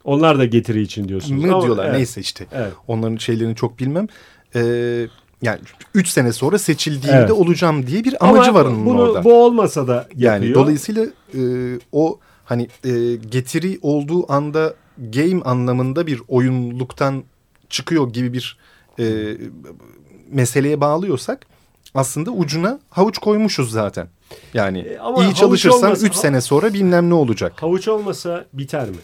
[0.05, 1.45] onlar da getiri için diyorsunuz.
[1.45, 2.47] Ama diyorlar evet, neyse işte.
[2.53, 2.73] Evet.
[2.89, 4.07] Onların şeylerini çok bilmem.
[4.55, 5.07] Ee,
[5.43, 5.61] yani
[5.95, 7.31] 3 sene sonra seçildiğimde Evet.
[7.31, 9.25] olacağım diye bir amacı Ama var onun bunu, orada.
[9.25, 10.55] Bu olmasa da yani yapıyor.
[10.55, 11.41] dolayısıyla e,
[11.93, 17.25] o hani e, getiri olduğu anda game anlamında bir oyunluktan
[17.71, 18.59] çıkıyor gibi bir
[18.99, 19.37] e,
[20.31, 21.47] meseleye bağlıyorsak
[21.95, 24.09] aslında ucuna havuç koymuşuz zaten.
[24.55, 27.63] Yani E, ama iyi çalışırsan olmasa- 3 sene sonra bilmem ne olacak.
[27.63, 28.97] Havuç olmasa biter mi?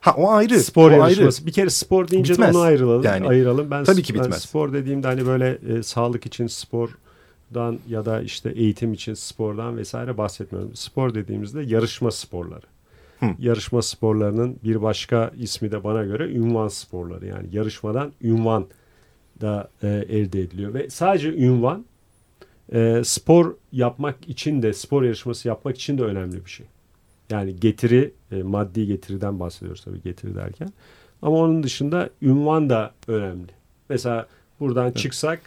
[0.00, 0.60] Ha o ayrı.
[0.60, 1.38] Spor o yarışması.
[1.40, 1.46] ayrı.
[1.46, 2.54] Bir kere spor deyince Bitmez.
[2.54, 3.02] de onu ayrılalım.
[3.02, 3.70] Yani, ayıralım.
[3.70, 4.42] Ben, tabii ki ben bitmez.
[4.42, 10.18] spor dediğimde hani böyle e, sağlık için spordan ya da işte eğitim için spordan vesaire
[10.18, 10.76] bahsetmiyorum.
[10.76, 12.66] Spor dediğimizde yarışma sporları.
[13.22, 13.34] Hı.
[13.38, 17.26] Yarışma sporlarının bir başka ismi de bana göre ünvan sporları.
[17.26, 18.66] Yani yarışmadan ünvan
[19.40, 21.84] da e, elde ediliyor ve sadece ünvan
[22.72, 26.66] e, spor yapmak için de spor yarışması yapmak için de önemli bir şey.
[27.30, 30.72] Yani getiri, e, maddi getiriden bahsediyoruz tabii getiri derken.
[31.22, 33.52] Ama onun dışında ünvan da önemli.
[33.88, 34.26] Mesela
[34.60, 35.40] buradan çıksak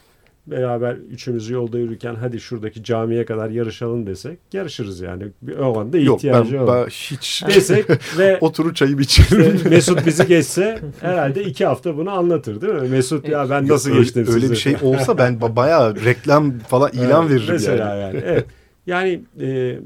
[0.47, 5.23] beraber üçümüz yolda yürürken hadi şuradaki camiye kadar yarışalım desek yarışırız yani.
[5.41, 7.85] Bir, o anda Yok ben, ihtiyacı ben hiç Desek
[8.17, 9.55] ve oturur çayı içerim.
[9.55, 12.87] işte Mesut bizi geçse herhalde iki hafta bunu anlatır değil mi?
[12.89, 14.51] Mesut ya ben nasıl öyle, geçtim öyle sizi?
[14.51, 18.01] bir şey olsa ben ba- bayağı reklam falan ilan Evet, veririm mesela yani.
[18.01, 18.23] yani.
[18.25, 18.45] Evet.
[18.87, 19.79] Yani e,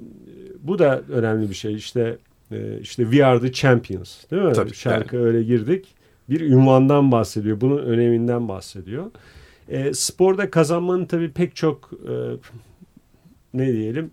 [0.64, 1.76] bu da önemli bir şey.
[1.76, 2.18] İşte
[2.52, 4.54] e, işte We Are the Champions değil mi?
[4.54, 5.86] Tabii, Şarkı öyle girdik.
[6.30, 7.62] Bir ünvandan bahsediyor.
[7.62, 9.06] Bunun öneminden bahsediyor.
[9.70, 12.14] E, sporda kazanmanın tabii pek çok e,
[13.54, 14.12] ne diyelim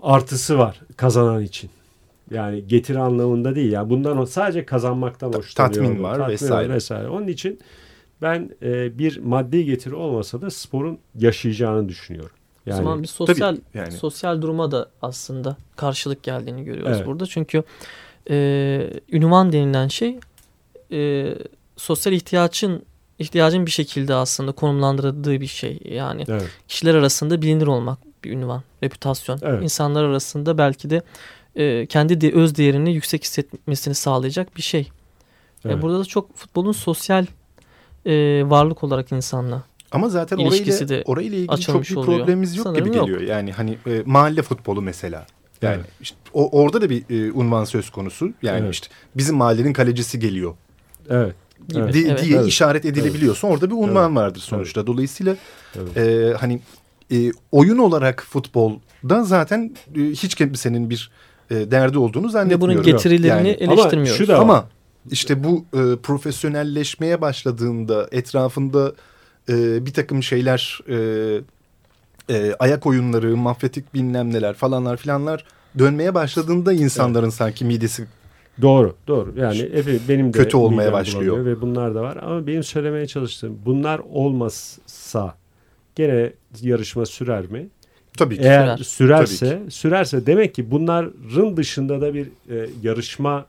[0.00, 1.70] artısı var kazanan için.
[2.30, 3.72] Yani getiri anlamında değil.
[3.72, 5.74] Yani bundan o- sadece kazanmaktan Ta- hoşlanıyor.
[5.74, 6.72] tatmin var vesaire.
[6.74, 7.08] vesaire.
[7.08, 7.58] Onun için
[8.22, 12.30] ben e, bir maddi getiri olmasa da sporun yaşayacağını düşünüyorum.
[12.66, 13.92] o Yani zaman bir sosyal tabii, yani.
[13.92, 17.06] sosyal duruma da aslında karşılık geldiğini görüyoruz Evet.
[17.06, 17.26] burada.
[17.26, 17.62] Çünkü
[18.30, 20.18] e, ünvan denilen şey
[20.92, 21.32] e,
[21.76, 22.82] sosyal ihtiyacın
[23.18, 25.78] ihtiyacın bir şekilde aslında konumlandırıldığı bir şey.
[25.84, 26.48] Yani evet.
[26.68, 29.38] kişiler arasında bilinir olmak bir ünvan, reputasyon.
[29.42, 29.62] Evet.
[29.62, 31.02] İnsanlar arasında belki de
[31.56, 34.80] e, kendi de öz değerini yüksek hissetmesini sağlayacak bir şey.
[34.80, 34.88] E,
[35.64, 35.82] Evet.
[35.82, 37.26] burada da çok futbolun sosyal
[38.06, 39.62] e, varlık olarak insanla.
[39.92, 42.18] Ama zaten orayla, de orayla ilgili çok bir oluyor.
[42.18, 43.06] problemimiz yok Sanırım gibi yok.
[43.06, 43.22] geliyor.
[43.22, 45.26] Yani hani e, mahalle futbolu mesela.
[45.62, 45.86] Yani Evet.
[46.00, 48.32] işte o, orada da bir e, unvan söz konusu.
[48.42, 48.74] Yani Evet.
[48.74, 50.54] işte bizim mahallenin kalecisi geliyor
[51.10, 51.34] Evet.
[51.68, 51.80] Gibi.
[51.80, 51.94] Evet.
[51.94, 52.22] di- Evet.
[52.24, 52.46] diye Evet.
[52.48, 54.86] işaret edilebiliyorsa orada bir unvan vardır sonuçta.
[54.86, 55.36] Dolayısıyla
[55.76, 55.96] Evet.
[55.96, 56.60] e, hani
[57.12, 61.10] e, oyun olarak futbolda zaten e, hiç kimsenin bir
[61.50, 62.74] e, derdi olduğunu Ve zannetmiyorum.
[62.76, 64.10] bunun getirilerini Yani- eleştirmiyoruz.
[64.20, 64.38] Ama şu da.
[64.38, 64.68] Ama
[65.10, 68.92] işte bu e, profesyonelleşmeye başladığında etrafında
[69.48, 70.96] e, bir takım şeyler e,
[72.30, 75.44] e, ayak oyunları, mafyatik bilmem neler falanlar filanlar
[75.78, 78.06] dönmeye başladığında insanların sanki midesi
[78.62, 79.34] Doğru, doğru.
[79.36, 81.44] Yani efe, benim de Kötü olmaya başlıyor.
[81.44, 82.16] Ve bunlar da var.
[82.22, 85.34] Ama benim söylemeye çalıştığım bunlar olmazsa
[85.94, 87.68] gene yarışma sürer mi?
[88.18, 88.42] tabii ki.
[88.42, 88.84] Eğer Sürer.
[89.26, 93.46] sürerse, sürerse demek ki bunların dışında da bir e, yarışma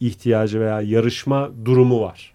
[0.00, 2.32] ihtiyacı veya yarışma durumu var.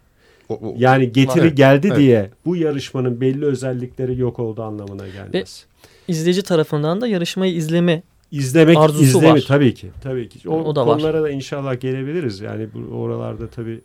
[0.49, 1.97] O- o- Yani getiri Evet, geldi evet.
[1.99, 5.65] diye bu yarışmanın belli özellikleri yok olduğu anlamına gelmez.
[6.07, 9.44] İzleyici tarafından da yarışmayı izleme İzlemek, Arzusu izleme var.
[9.48, 9.91] tabii ki.
[10.02, 10.50] Tabii ki.
[10.50, 10.94] O, O da var.
[10.98, 12.39] konulara da inşallah gelebiliriz.
[12.41, 13.82] Yani bu oralarda tabii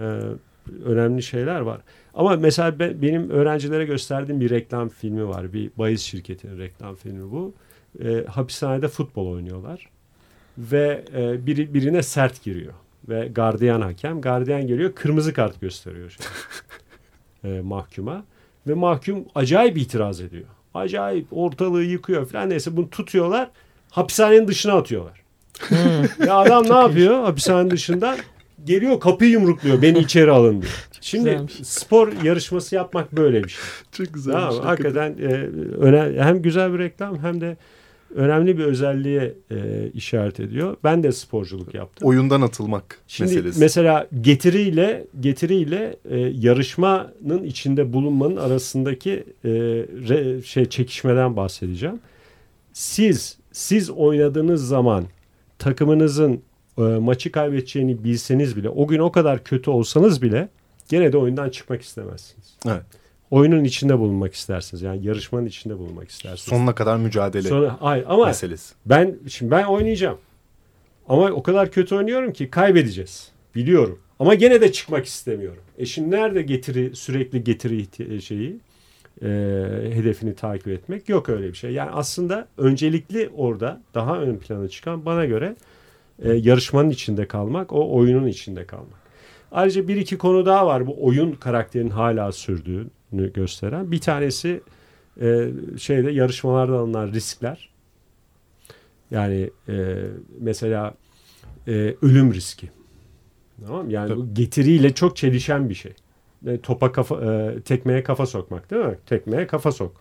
[0.00, 0.04] e,
[0.84, 1.80] önemli şeyler var.
[2.14, 5.52] Ama mesela ben, benim öğrencilere gösterdiğim bir reklam filmi var.
[5.52, 7.54] Bir bahis şirketinin reklam filmi bu.
[8.04, 9.88] E, hapishanede futbol oynuyorlar
[10.58, 12.72] ve e, biri birine sert giriyor.
[13.08, 14.20] ve gardiyan hakem.
[14.20, 16.16] Gardiyan geliyor kırmızı kart gösteriyor
[17.44, 18.24] e, mahkuma.
[18.66, 20.44] Ve mahkum acayip itiraz ediyor.
[20.74, 23.50] Acayip ortalığı yıkıyor falan neyse bunu tutuyorlar
[23.90, 25.22] hapishanenin dışına atıyorlar.
[25.68, 26.26] Hmm.
[26.26, 28.16] Ya adam ne yapıyor hapishanenin dışında?
[28.64, 30.84] Geliyor kapıyı yumrukluyor beni içeri alın diyor.
[31.00, 31.52] Şimdi Güzelmiş.
[31.52, 33.60] spor yarışması yapmak böyle bir şey.
[33.92, 34.32] Çok güzel.
[34.32, 35.24] Tamam, hakikaten e,
[35.76, 37.56] öne- hem güzel bir reklam hem de
[38.14, 40.76] önemli bir özelliğe e, işaret ediyor.
[40.84, 42.08] Ben de sporculuk yaptım.
[42.08, 43.60] Oyundan atılmak Şimdi meselesi.
[43.60, 52.00] mesela getiriyle getiriyle e, yarışmanın içinde bulunmanın arasındaki e, re- şey çekişmeden bahsedeceğim.
[52.72, 55.04] Siz siz oynadığınız zaman
[55.58, 56.42] takımınızın
[56.78, 60.48] e, maçı kaybedeceğini bilseniz bile o gün o kadar kötü olsanız bile
[60.88, 62.56] gene de oyundan çıkmak istemezsiniz.
[62.66, 62.82] Evet.
[63.30, 64.82] Oyunun içinde bulunmak istersiniz.
[64.82, 66.40] Yani yarışmanın içinde bulunmak istersiniz.
[66.42, 68.74] Sonuna kadar mücadele Sonra hayır ama meselesi.
[68.86, 70.18] ben şimdi ben oynayacağım.
[71.08, 73.28] Ama o kadar kötü oynuyorum ki kaybedeceğiz.
[73.54, 73.98] Biliyorum.
[74.18, 75.62] Ama gene de çıkmak istemiyorum.
[75.78, 78.56] E şimdi nerede getiri sürekli getiri ihti- şeyi
[79.22, 79.28] e,
[79.92, 81.72] hedefini takip etmek yok öyle bir şey.
[81.72, 85.56] Yani aslında öncelikli orada daha ön plana çıkan bana göre
[86.22, 88.98] e, yarışmanın içinde kalmak, o oyunun içinde kalmak.
[89.52, 93.92] Ayrıca bir iki konu daha var bu oyun karakterin hala sürdüğünü gösteren.
[93.92, 94.60] Bir tanesi
[95.20, 97.68] e, şeyde yarışmalarda alınan riskler.
[99.10, 99.96] Yani e,
[100.40, 100.94] mesela
[101.68, 102.70] e, ölüm riski.
[103.66, 103.90] Tamam?
[103.90, 105.92] Yani bu getiriyle çok çelişen bir şey.
[106.46, 108.98] E, topa kafa e, tekmeye kafa sokmak değil mi?
[109.06, 109.92] Tekmeye kafa sok.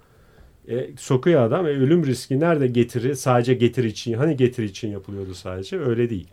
[0.69, 3.15] E, sokuyor adam e, ölüm riski nerede getiri?
[3.15, 4.13] Sadece getiri için.
[4.13, 5.80] Hani getiri için yapılıyordu sadece?
[5.80, 6.28] Öyle değil.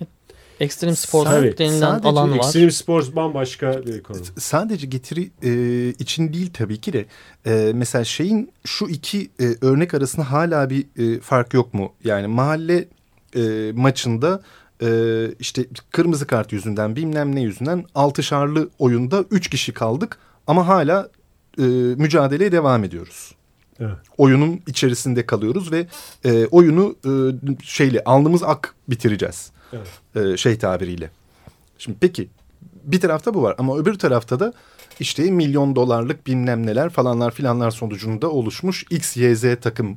[0.60, 1.58] Ekstrem spor Tabii.
[1.58, 2.36] denilen Sadece alan var.
[2.36, 4.18] Extreme Sports bambaşka bir konu.
[4.38, 7.06] Sadece getiri e, için değil tabii ki de
[7.46, 11.92] e, mesela şeyin şu iki e, örnek arasında hala bir e, fark yok mu?
[12.04, 12.88] Yani mahalle
[13.36, 14.42] e, maçında
[14.84, 14.88] e,
[15.38, 21.08] işte kırmızı kart yüzünden bilmem ne yüzünden altışarlı oyunda üç kişi kaldık ama hala
[21.58, 21.62] e,
[21.96, 23.34] mücadeleye devam ediyoruz.
[23.80, 23.96] Evet.
[24.18, 25.86] Oyunun içerisinde kalıyoruz ve
[26.24, 27.10] e, oyunu e,
[27.62, 29.50] şeyle alnımız ak bitireceğiz.
[29.72, 29.88] Evet.
[30.16, 31.10] E, şey tabiriyle.
[31.78, 32.28] Şimdi peki
[32.84, 34.52] bir tarafta bu var ama öbür tarafta da
[35.00, 39.96] işte milyon dolarlık bilmem neler falanlar filanlar sonucunda oluşmuş XYZ takımı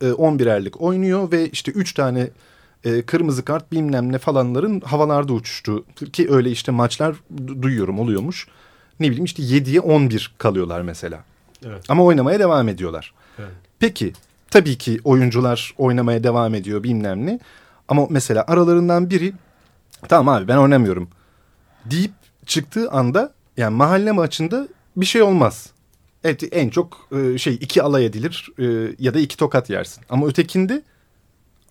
[0.00, 2.30] e, 11'erlik oynuyor ve işte 3 tane
[2.84, 5.84] e, kırmızı kart bilmem ne falanların havalarda uçuştu.
[6.12, 8.48] Ki öyle işte maçlar du- duyuyorum oluyormuş.
[9.00, 11.24] Ne bileyim işte 7'ye 11 kalıyorlar mesela.
[11.66, 11.84] Evet.
[11.88, 13.14] Ama oynamaya devam ediyorlar.
[13.38, 13.50] Evet.
[13.78, 14.12] Peki
[14.50, 17.38] tabii ki oyuncular oynamaya devam ediyor bilmem ne.
[17.88, 19.32] Ama mesela aralarından biri
[20.08, 21.08] tamam abi ben oynamıyorum
[21.84, 22.12] deyip
[22.46, 25.70] çıktığı anda yani mahalle maçında bir şey olmaz.
[26.24, 28.64] Evet en çok e, şey iki alay edilir e,
[28.98, 30.04] ya da iki tokat yersin.
[30.10, 30.82] Ama ötekinde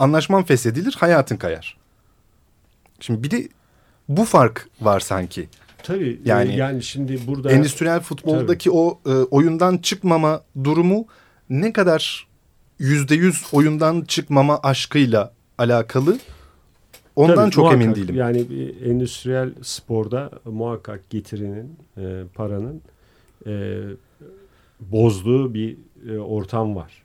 [0.04, 1.78] anlaşman feshedilir hayatın kayar.
[3.00, 3.48] Şimdi bir de
[4.10, 5.50] bu fark var sanki.
[5.84, 11.06] Tabii Yani- yani, yani şimdi burada Endüstriyel futboldaki o e, oyundan çıkmama durumu
[11.50, 12.28] ne kadar
[12.80, 16.20] yüzde yüz oyundan çıkmama aşkıyla alakalı
[17.16, 17.84] ondan Tabii, çok muhakkak.
[17.84, 18.16] emin değilim.
[18.16, 22.82] Yani bir endüstriyel sporda muhakkak getirinin, e, paranın
[23.48, 23.82] e,
[24.80, 25.78] bozduğu bir
[26.10, 27.03] e, ortam var.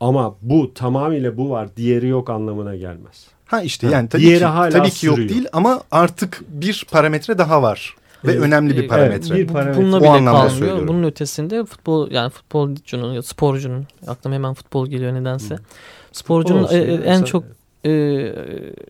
[0.00, 3.26] Ama bu tamamıyla bu var, diğeri yok anlamına gelmez.
[3.46, 5.28] Ha işte Ha, yani tabii diğeri ki, hala tabii ki yok sürüyor.
[5.34, 7.94] değil ama artık bir parametre daha var.
[8.24, 8.42] Ve Evet.
[8.42, 9.34] önemli bir Evet, parametre.
[9.36, 9.82] bir parametre.
[9.82, 10.50] Bununla O bile anlamda kalmıyor.
[10.58, 10.88] söylüyorum.
[10.88, 15.56] Bunun ötesinde futbol yani futbolcunun ya sporcunun aklıma hemen futbol geliyor nedense.
[16.12, 17.44] Sporcunun Olsun e, e, en mesela- çok
[17.86, 17.90] e,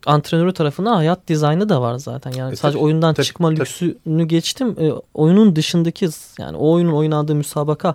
[0.07, 2.33] antrenörü tarafından hayat dizaynı da var zaten.
[2.33, 3.61] Yani E, sadece tabii, oyundan tabii, çıkma tabii.
[3.61, 4.77] lüksünü geçtim.
[4.81, 7.95] E, oyunun dışındaki yani o oyunun oynandığı müsabaka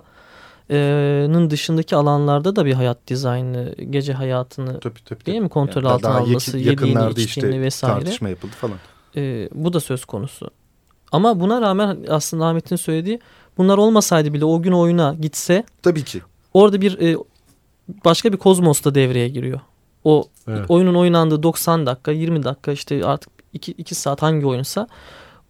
[1.32, 5.94] nın dışındaki alanlarda da bir hayat dizaynı, gece hayatını Tabii, tabii, değil mi kontrol Daha
[5.94, 7.94] altına alması, yediğini, içtiğini işte vesaire.
[7.94, 8.76] tartışma yapıldı falan.
[9.16, 10.50] E, bu da söz konusu.
[11.12, 13.20] Ama buna rağmen aslında Ahmet'in söylediği
[13.58, 16.20] bunlar olmasaydı bile o gün oyuna gitse Tabii ki.
[16.54, 17.16] orada bir e,
[18.04, 19.60] başka bir kozmos da devreye giriyor.
[20.04, 20.64] O Evet.
[20.70, 24.88] oyunun oynandığı 90 dakika 20 dakika işte artık 2, 2 saat hangi oyunsa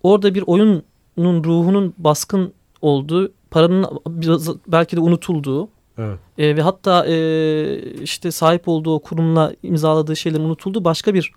[0.02, 0.82] orada bir oyunun
[1.18, 2.52] ruhunun baskın
[2.82, 6.18] olduğu paranın biraz belki de unutulduğu Evet.
[6.38, 7.16] e, ve hatta e,
[8.02, 11.32] işte sahip olduğu kurumla imzaladığı şeylerin unutulduğu başka bir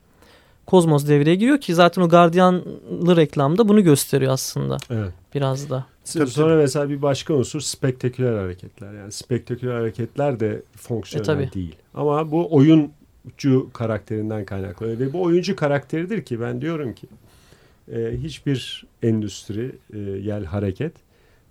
[0.66, 5.14] kozmos devreye giriyor ki zaten o gardiyanlı reklamda bunu gösteriyor aslında Evet.
[5.36, 5.86] biraz da.
[6.14, 8.94] Tabii, Sonra mesela bir başka unsur spektaküler hareketler.
[8.94, 11.54] Yani spektaküler hareketler de fonksiyonel E, tabii.
[11.54, 11.76] değil.
[11.94, 15.00] Ama bu oyuncu karakterinden kaynaklanıyor.
[15.00, 17.08] Ve bu oyuncu karakteridir ki ben diyorum ki
[17.94, 20.94] e, hiçbir endüstri, e, yel hareket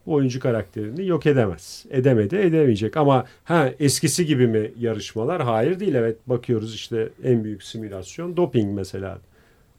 [0.09, 1.85] oyuncu karakterini yok edemez.
[1.91, 2.97] Edemedi, edemeyecek.
[2.97, 5.43] Ama ha eskisi gibi mi yarışmalar?
[5.43, 5.95] Hayır değil.
[5.95, 9.19] Evet bakıyoruz işte en büyük simülasyon doping mesela.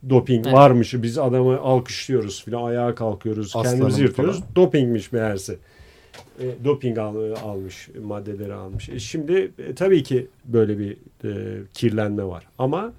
[0.09, 0.55] doping Evet.
[0.55, 0.93] varmış.
[0.97, 3.47] Biz adamı alkışlıyoruz filan ayağa kalkıyoruz.
[3.47, 4.39] Aslanım kendimizi yırtıyoruz.
[4.39, 4.55] falan.
[4.55, 5.55] Dopingmiş meğerse.
[6.39, 8.89] E, doping al- almış, maddeleri almış.
[8.89, 12.47] E, şimdi e, tabii ki böyle bir e, kirlenme var.
[12.57, 12.93] Ama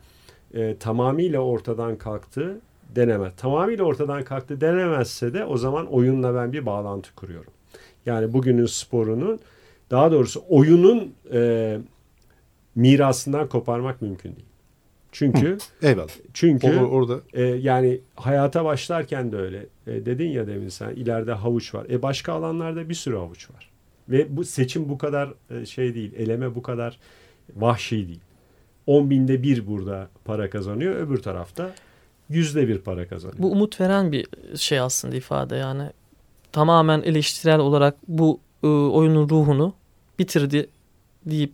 [0.55, 2.59] e, tamamıyla ortadan kalktı
[2.97, 3.33] denemez.
[3.37, 7.53] Tamamıyla ortadan kalktı denemezse de o zaman oyunla ben bir bağlantı kuruyorum.
[8.07, 9.41] Yani bugünün sporunun
[9.91, 11.79] daha doğrusu oyunun e,
[12.75, 14.47] mirasından koparmak mümkün değil.
[15.13, 16.09] Çünkü Eyvallah.
[16.35, 19.67] çünkü O, orada e, yani hayata başlarken de öyle.
[19.87, 21.87] E, dedin ya demin sen ileride havuç var.
[21.91, 23.71] E başka alanlarda bir sürü havuç var.
[24.09, 26.13] Ve bu seçim bu kadar e, şey değil.
[26.17, 26.99] Eleme bu kadar
[27.57, 28.21] vahşi değil.
[28.87, 30.95] 10 binde bir burada para kazanıyor.
[30.95, 31.75] Öbür tarafta
[32.31, 33.39] yüzde bir para kazanıyor.
[33.39, 34.27] Bu umut veren bir
[34.57, 35.91] şey aslında ifade yani.
[36.53, 39.75] Tamamen eleştirel olarak bu e, oyunun ruhunu
[40.19, 40.69] bitirdi
[41.27, 41.53] deyip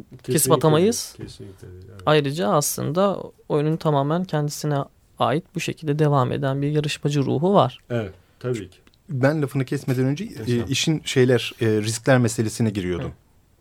[0.00, 1.14] Kesinlikle kesip atamayız.
[1.16, 2.02] Kesinlikle evet.
[2.06, 4.78] ayrıca aslında oyunun tamamen kendisine
[5.18, 7.78] ait bu şekilde devam eden bir yarışmacı ruhu var.
[7.90, 8.78] Evet, tabii ki.
[9.08, 13.12] ben lafını kesmeden önce e, işin şeyler e, riskler meselesine giriyordum.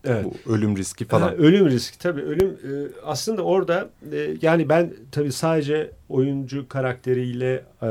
[0.06, 0.26] Evet.
[0.26, 1.36] Bu ölüm riski Ha, falan.
[1.38, 7.88] ölüm riski tabii ölüm e, aslında orada e, yani ben tabii sadece oyuncu karakteriyle e,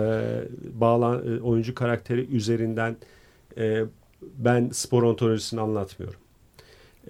[0.81, 2.97] bağlan e, oyuncu karakteri üzerinden
[3.59, 3.85] e,
[4.39, 6.21] ben spor ontolojisini anlatmıyorum.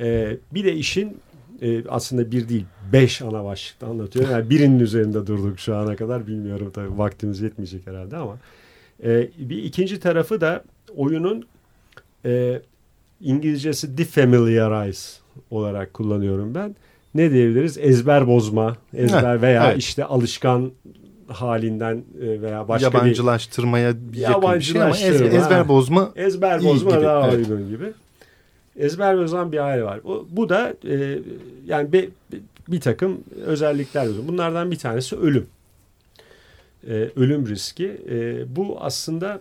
[0.00, 1.18] E, bir de işin
[1.62, 4.32] e, aslında bir değil beş ana başlıkta anlatıyorum.
[4.32, 8.38] Yani birinin üzerinde durduk şu ana kadar bilmiyorum tabii vaktimiz yetmeyecek herhalde ama
[9.04, 10.64] e, bir ikinci tarafı da
[10.96, 11.46] oyunun
[12.24, 12.62] e,
[13.20, 15.18] İngilizcesi defamiliarize
[15.50, 16.76] olarak kullanıyorum ben.
[17.14, 17.78] Ne diyebiliriz?
[17.78, 19.78] Ezber bozma, ezber Heh, veya evet.
[19.78, 20.72] işte alışkan
[21.28, 26.64] halinden e, veya başka bir Yabancılaştırmaya yakın bir şey ama ez- Yabancılaştırma, ezber bozma ezber
[26.64, 27.36] bozma gibi, daha evet.
[27.36, 27.92] uygun gibi.
[28.78, 30.00] Ezber bozan bir hali var.
[30.04, 31.18] Bu, bu da e,
[31.66, 32.08] yani bir,
[32.68, 34.08] bir takım özellikler.
[34.28, 35.46] Bunlardan bir tanesi ölüm.
[36.88, 38.00] E, ölüm riski.
[38.10, 39.40] E, bu aslında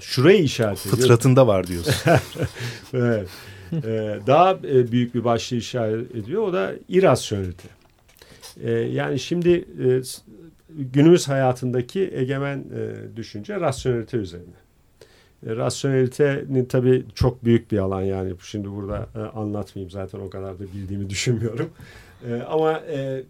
[0.00, 0.96] şurayı işaret ediyor.
[0.96, 1.94] fıtratında var diyorsun.
[2.94, 3.28] Evet.
[3.72, 6.42] Ee, daha e, büyük bir başlığı işaret ediyor.
[6.42, 7.68] O da irrasyonelite.
[8.60, 9.50] Ee, yani şimdi
[9.84, 10.02] e,
[10.68, 14.54] günümüz hayatındaki egemen e, düşünce rasyonelite üzerine.
[15.46, 18.32] E, rasyonelitenin tabii çok büyük bir alan yani.
[18.42, 21.70] Şimdi burada e, anlatmayayım zaten o kadar da bildiğimi düşünmüyorum.
[22.28, 23.22] E, ama e,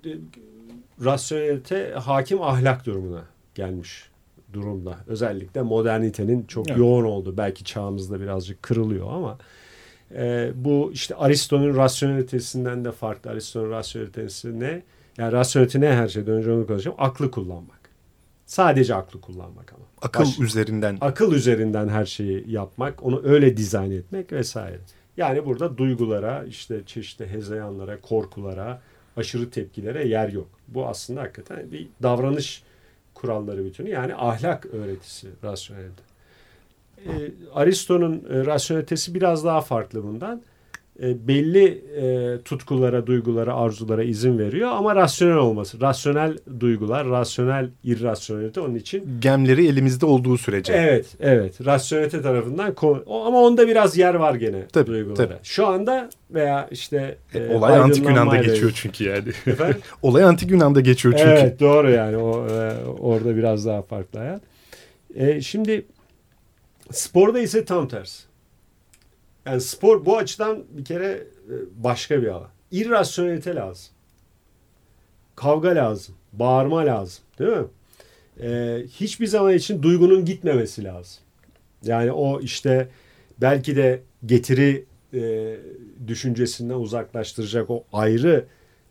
[1.04, 4.08] rasyonelite hakim ahlak durumuna gelmiş
[4.54, 4.96] durumda.
[5.06, 6.78] Özellikle modernitenin çok Evet.
[6.78, 7.34] yoğun oldu.
[7.36, 9.38] Belki çağımızda birazcık kırılıyor ama
[10.14, 13.30] e, bu işte Aristo'nun rasyonelitesinden de farklı.
[13.30, 14.82] Aristo'nun rasyonelitesi ne?
[15.18, 16.96] Yani rasyonelite ne her şeyden önce onu konuşacağım.
[17.00, 17.84] Aklı kullanmak.
[18.46, 19.84] Sadece aklı kullanmak ama.
[20.02, 24.78] Akıl Baş- üzerinden akıl üzerinden her şeyi yapmak, onu öyle dizayn etmek vesaire.
[25.16, 28.80] Yani burada duygulara, işte çeşitli hezeyanlara, korkulara,
[29.16, 30.46] aşırı tepkilere yer yok.
[30.68, 32.62] Bu aslında hakikaten bir davranış
[33.14, 36.02] kuralları bütünü yani ahlak öğretisi rasyonelite.
[37.06, 40.42] Ee, Aristo'nun e, rasyonelitesi biraz daha farklı bundan.
[41.02, 45.80] E, belli e, tutkulara, duygulara, arzulara izin veriyor ama rasyonel olması.
[45.80, 50.72] Rasyonel duygular, rasyonel irrasyonelite onun için gemleri elimizde olduğu sürece.
[50.72, 51.66] Evet, evet.
[51.66, 52.74] Rasyonelite tarafından
[53.06, 55.28] ama onda biraz yer var gene Tabii, duygulara.
[55.28, 55.38] tabii.
[55.42, 59.28] Şu anda veya işte e, Olay antik Yunan'da geçiyor çünkü yani.
[59.46, 59.80] Efendim?
[60.02, 61.30] Olay antik Yunan'da geçiyor çünkü.
[61.30, 62.16] evet, doğru yani.
[62.16, 64.42] O e, orada biraz daha farklı hayat.
[65.14, 65.86] E, şimdi
[66.90, 68.33] sporda ise tam tersi.
[69.46, 72.48] Yani spor bu açıdan bir kere e, başka bir alan.
[72.70, 73.94] İrrasyonelite lazım.
[75.36, 76.14] Kavga lazım.
[76.32, 77.24] Bağırma lazım.
[77.38, 77.66] Değil mi?
[78.40, 81.22] E, hiçbir zaman için duygunun gitmemesi lazım.
[81.82, 82.88] Yani o işte
[83.40, 84.84] belki de getiri
[85.14, 85.56] e,
[86.06, 88.44] düşüncesinden uzaklaştıracak o ayrı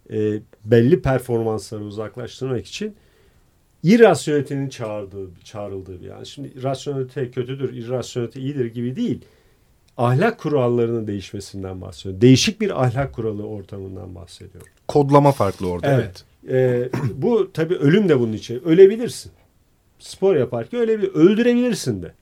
[0.10, 2.96] e, belli performansları uzaklaştırmak için
[3.84, 6.26] irrasyonelitenin çağırdığı, çağrıldığı bir yani.
[6.26, 9.22] Şimdi rasyonelite kötüdür, irrasyonelite iyidir gibi değil.
[9.98, 12.22] Ahlak kurallarının değişmesinden bahsediyorum.
[12.22, 14.68] Değişik bir ahlak kuralı ortamından bahsediyorum.
[14.88, 15.94] Kodlama farklı orada.
[15.94, 16.24] Evet.
[16.48, 16.94] Evet.
[16.94, 18.62] Ee, bu tabii ölüm de bunun için.
[18.66, 19.32] Ölebilirsin.
[20.00, 21.12] Spor yaparken ölebilir.
[21.14, 22.14] Öldürebilirsin de.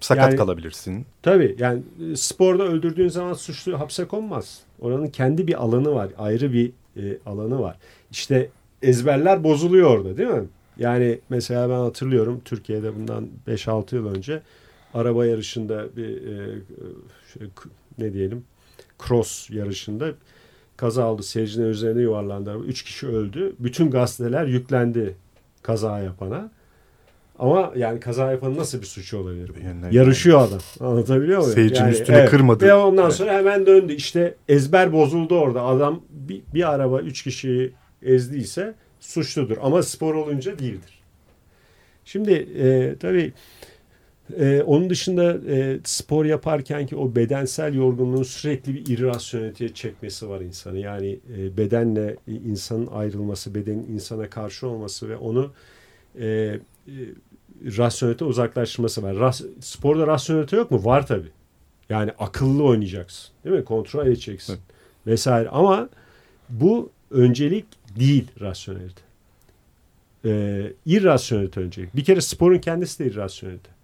[0.00, 1.06] Sakat Yani- kalabilirsin.
[1.22, 1.82] Tabii yani
[2.12, 4.60] e, sporda öldürdüğün zaman suçlu hapse konmaz.
[4.80, 6.08] Oranın kendi bir alanı var.
[6.18, 7.76] Ayrı bir e, alanı var.
[8.10, 8.48] İşte
[8.82, 10.44] ezberler bozuluyor orada değil mi?
[10.78, 14.42] Yani mesela ben hatırlıyorum Türkiye'de bundan 5-6 yıl önce
[14.96, 16.58] araba yarışında bir e,
[17.32, 18.44] şey, k- ne diyelim
[19.08, 20.08] cross yarışında
[20.76, 21.22] kaza oldu.
[21.22, 22.58] Seyircinin üzerine yuvarlandı.
[22.66, 23.52] Üç kişi öldü.
[23.58, 25.14] Bütün gazeteler yüklendi
[25.62, 26.50] kaza yapana.
[27.38, 29.50] Ama yani kaza yapanın nasıl bir suçu olabilir?
[29.64, 30.58] Yani- Yarışıyor adam.
[30.80, 31.52] Anlatabiliyor muyum?
[31.54, 32.64] Seyircinin üstüne kırmadı.
[32.66, 33.14] Ve ondan Evet.
[33.14, 33.92] sonra hemen döndü.
[33.92, 35.62] İşte ezber bozuldu orada.
[35.62, 37.72] Adam bir, bir araba üç kişiyi
[38.02, 41.00] ezdiyse suçludur ama spor olunca değildir.
[42.04, 43.32] Şimdi e, tabii
[44.38, 50.40] e, onun dışında e, spor yaparken ki o bedensel yorgunluğun sürekli bir irrasyoneliteye çekmesi var
[50.40, 50.78] insanı.
[50.78, 55.52] Yani e, bedenle insanın ayrılması, bedenin insana karşı olması ve onu
[56.20, 56.58] e, e,
[57.64, 59.16] rasyonelite uzaklaştırması var.
[59.16, 60.84] Ras, sporda rasyonelite yok mu?
[60.84, 61.30] Var tabii.
[61.88, 63.30] Yani akıllı oynayacaksın.
[63.44, 63.64] Değil mi?
[63.64, 64.52] Kontrol edeceksin.
[64.52, 64.62] Evet.
[65.06, 65.48] Vesaire.
[65.48, 65.88] Ama
[66.48, 67.64] bu öncelik
[67.98, 69.02] değil rasyonelite.
[70.24, 71.96] Ee, irrasyonelite öncelik.
[71.96, 73.75] Bir kere sporun kendisi de irrasyonelite.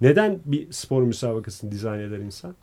[0.00, 2.54] Neden bir spor müsabakasını dizayn eder insan?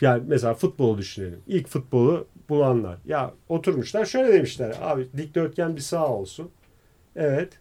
[0.00, 1.40] Yani mesela futbolu düşünelim.
[1.46, 2.98] İlk futbolu bulanlar.
[3.06, 4.74] Ya oturmuşlar şöyle demişler.
[4.82, 6.50] Abi dikdörtgen bir sağ olsun.
[7.16, 7.52] Evet.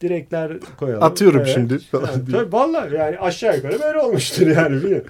[0.00, 1.02] Direkler koyalım.
[1.02, 1.54] Atıyorum evet.
[1.54, 1.78] şimdi.
[1.92, 4.82] Yani, tabii vallahi yani aşağı yukarı böyle olmuştur yani.
[4.82, 5.02] Bir,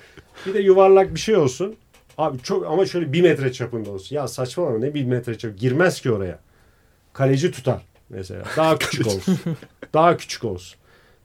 [0.47, 1.77] bir de yuvarlak bir şey olsun.
[2.19, 4.17] Abi çok ama şöyle bir metre çapında olsun.
[4.17, 5.59] Ya saçmalama ne bir metre çap.
[5.59, 6.39] Girmez ki oraya.
[7.13, 8.43] Kaleci tutar mesela.
[8.57, 9.39] Daha küçük olsun.
[9.95, 10.82] Daha küçük olsun.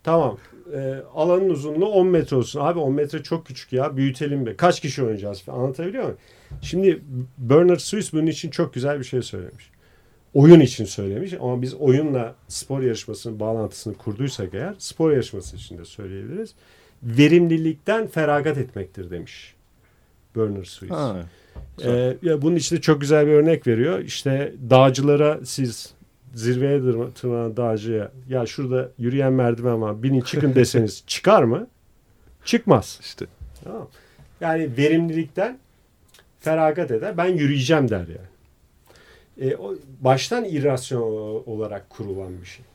[0.07, 0.37] Tamam.
[0.73, 2.59] E, alanın uzunluğu 10 metre olsun.
[2.59, 3.97] Abi 10 metre çok küçük ya.
[3.97, 4.55] Büyütelim be.
[4.55, 5.43] Kaç kişi oynayacağız?
[5.47, 6.17] Anlatabiliyor muyum?
[6.61, 7.01] Şimdi
[7.37, 9.69] Bernard Swiss bunun için çok güzel bir şey söylemiş.
[10.33, 15.85] Oyun için söylemiş ama biz oyunla spor yarışmasının bağlantısını kurduysak eğer spor yarışması için de
[15.85, 16.55] söyleyebiliriz.
[17.03, 19.55] Verimlilikten feragat etmektir demiş
[20.35, 20.91] Bernard Swiss.
[20.91, 21.25] Ha,
[21.85, 23.99] ee, ya bunun içinde çok güzel bir örnek veriyor.
[23.99, 25.96] İşte dağcılara siz
[26.37, 26.81] zirveye
[27.13, 31.67] tırmanan dağcıya ya şurada yürüyen merdiven var binin çıkın deseniz çıkar mı?
[32.45, 32.99] Çıkmaz.
[33.01, 33.25] İşte.
[33.63, 33.87] Tamam.
[34.41, 35.59] Yani verimlilikten
[36.39, 37.17] feragat eder.
[37.17, 38.27] Ben yürüyeceğim der yani.
[39.51, 42.65] E, o baştan irrasyonel olarak kurulan bir şey.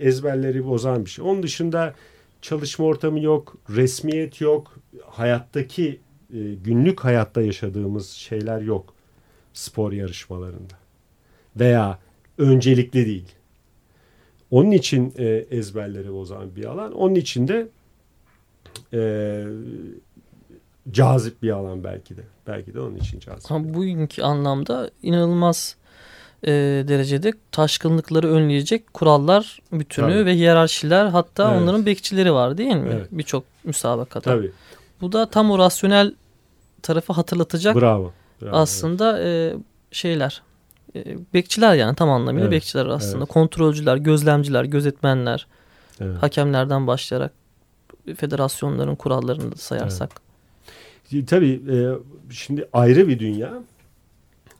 [0.00, 1.24] Ezberleri bozan bir şey.
[1.24, 1.94] Onun dışında
[2.42, 4.74] çalışma ortamı yok, resmiyet yok,
[5.06, 6.00] hayattaki
[6.34, 8.94] e, günlük hayatta yaşadığımız şeyler yok
[9.54, 10.74] spor yarışmalarında.
[11.56, 11.98] Veya
[12.38, 13.28] öncelikli değil.
[14.50, 16.92] Onun için e, ezberleri bozan bir alan.
[16.92, 17.68] Onun için de
[18.92, 19.00] e,
[20.90, 22.22] cazip bir alan belki de.
[22.46, 23.52] Belki de onun için cazip.
[23.52, 25.76] Ama bugünkü anlamda inanılmaz
[26.42, 26.50] e,
[26.88, 30.26] derecede taşkınlıkları önleyecek kurallar bütünü Tabii.
[30.26, 31.62] ve hiyerarşiler hatta evet.
[31.62, 32.90] onların bekçileri var değil mi?
[32.92, 33.08] Evet.
[33.10, 34.24] Birçok müsabakada.
[34.24, 34.52] Tabii.
[35.00, 36.14] Bu da tam o rasyonel
[36.82, 37.76] tarafı hatırlatacak.
[37.76, 38.12] Bravo.
[38.42, 39.54] Bravo aslında evet.
[39.54, 39.58] e,
[39.90, 40.42] şeyler
[40.96, 43.18] e, bekçiler yani tam anlamıyla evet, bekçiler aslında.
[43.18, 43.28] Evet.
[43.28, 45.46] Kontrolcüler, gözlemciler, gözetmenler,
[46.00, 46.22] evet.
[46.22, 47.32] hakemlerden başlayarak
[48.16, 50.10] federasyonların kurallarını da sayarsak.
[51.12, 51.28] Evet.
[51.28, 51.76] Tabii e,
[52.30, 53.52] şimdi ayrı bir dünya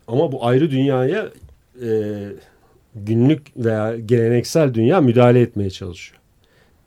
[0.08, 1.28] ama bu ayrı dünyaya
[1.82, 1.88] e,
[2.94, 6.20] günlük veya geleneksel dünya müdahale etmeye çalışıyor.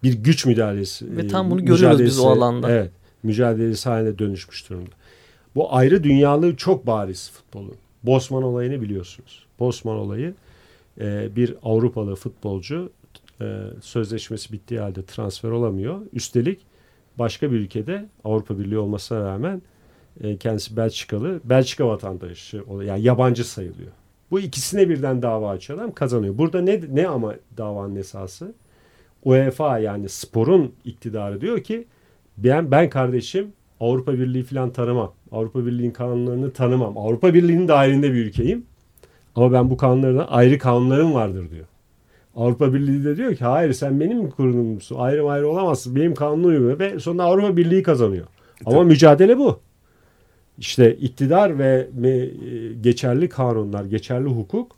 [0.03, 1.17] Bir güç müdahalesi.
[1.17, 2.71] Ve tam bunu görüyoruz biz o alanda.
[2.71, 2.91] Evet.
[3.23, 4.89] Mücadelesi haline dönüşmüş durumda.
[5.55, 7.75] Bu ayrı dünyalığı çok bariz futbolun.
[8.05, 9.45] Bosman olayını biliyorsunuz.
[9.59, 10.33] Bosman olayı
[10.99, 12.89] e, bir Avrupalı futbolcu
[13.41, 16.01] e, sözleşmesi bittiği halde transfer olamıyor.
[16.13, 16.59] Üstelik
[17.17, 19.61] başka bir ülkede Avrupa Birliği olmasına rağmen
[20.21, 21.39] e, kendisi Belçikalı.
[21.43, 23.91] Belçika vatandaşı yani yabancı sayılıyor.
[24.31, 26.37] Bu ikisine birden dava açıyor kazanıyor.
[26.37, 28.53] Burada ne ne ama davanın esası?
[29.23, 31.87] UEFA yani sporun iktidarı diyor ki
[32.37, 35.13] ben ben kardeşim Avrupa Birliği falan tanımam.
[35.31, 36.97] Avrupa Birliği'nin kanunlarını tanımam.
[36.97, 38.65] Avrupa Birliği'nin dahilinde bir ülkeyim.
[39.35, 41.65] Ama ben bu kanunlardan ayrı kanunlarım vardır diyor.
[42.35, 44.95] Avrupa Birliği de diyor ki hayır sen benim kurulumsun?
[44.99, 45.95] Ayrı ayrı olamazsın.
[45.95, 46.79] Benim kanunum uymuyor.
[46.79, 48.25] Ve sonra Avrupa Birliği kazanıyor.
[48.65, 48.87] Ama Tabii.
[48.87, 49.59] mücadele bu.
[50.57, 54.75] İşte iktidar ve e, geçerli kanunlar, geçerli hukuk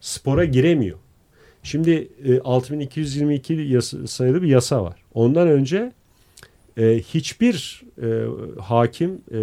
[0.00, 0.98] spora giremiyor.
[1.62, 2.08] Şimdi
[2.44, 5.02] 6222 e, sayılı bir yasa var.
[5.14, 5.92] Ondan önce
[6.76, 8.26] e, hiçbir e,
[8.60, 9.38] hakim e,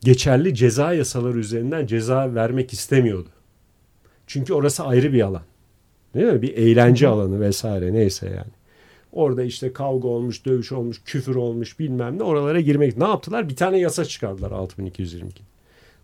[0.00, 3.28] geçerli ceza yasaları üzerinden ceza vermek istemiyordu.
[4.26, 5.42] Çünkü orası ayrı bir alan.
[6.14, 6.42] Değil mi?
[6.42, 8.52] Bir eğlence alanı vesaire neyse yani.
[9.12, 12.96] Orada işte kavga olmuş, dövüş olmuş, küfür olmuş bilmem ne oralara girmek.
[12.96, 13.48] Ne yaptılar?
[13.48, 15.42] Bir tane yasa çıkardılar 6222.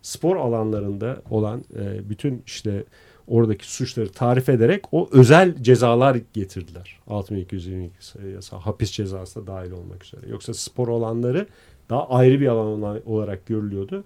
[0.01, 2.83] Spor alanlarında olan e, bütün işte
[3.29, 6.99] oradaki suçları tarif ederek o özel cezalar getirdiler.
[7.07, 7.93] 6222
[8.33, 10.21] yasa hapis cezası da dahil olmak üzere.
[10.29, 11.47] Yoksa spor olanları
[11.89, 14.03] daha ayrı bir alan olarak görülüyordu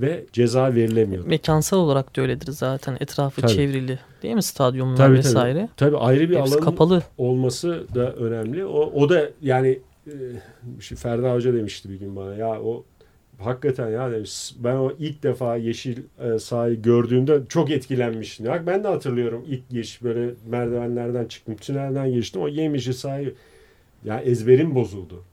[0.00, 1.28] ve ceza verilemiyordu.
[1.28, 2.96] Mekansal olarak da öyledir zaten.
[3.00, 3.52] Etrafı tabii.
[3.52, 5.68] çevrili değil mi stadyumlar tabii, vesaire.
[5.76, 5.90] Tabii.
[5.90, 7.02] tabii ayrı bir Hepsi alanın kapalı.
[7.18, 8.64] olması da önemli.
[8.64, 12.84] O, o da yani e, Ferda Hoca demişti bir gün bana ya o
[13.40, 18.46] hakikaten ya demiş ben o ilk defa yeşil e, sahayı gördüğümde çok etkilenmiştim.
[18.46, 23.34] Ya ben de hatırlıyorum ilk yeşil böyle merdivenlerden çıktım tünelden geçtim o yemyeşil sahayı
[24.04, 25.24] ya ezberim bozuldu.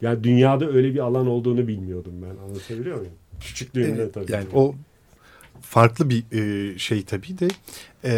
[0.00, 3.12] Ya dünyada öyle bir alan olduğunu bilmiyordum ben anlatabiliyor muyum?
[3.40, 4.32] Küçüklüğümde tabii.
[4.32, 4.74] Yani o
[5.60, 7.48] farklı bir e, şey tabii de
[8.04, 8.14] e,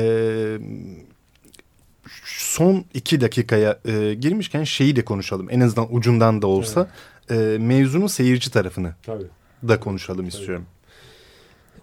[2.25, 5.49] son iki dakikaya e, girmişken şeyi de konuşalım.
[5.51, 6.91] En azından ucundan da olsa
[7.31, 9.25] e, mevzunun seyirci tarafını Tabii.
[9.68, 10.66] da konuşalım istiyorum.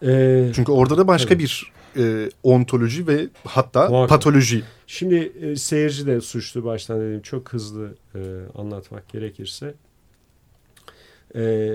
[0.03, 1.43] Ee, Çünkü orada da başka Tabii.
[1.43, 4.09] bir e, ontoloji ve hatta Muhakkak.
[4.09, 4.63] patoloji.
[4.87, 8.19] Şimdi e, seyirci de suçlu baştan dedim çok hızlı e,
[8.55, 9.73] anlatmak gerekirse.
[11.35, 11.71] E,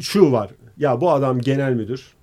[0.00, 2.14] şu var ya bu adam genel müdür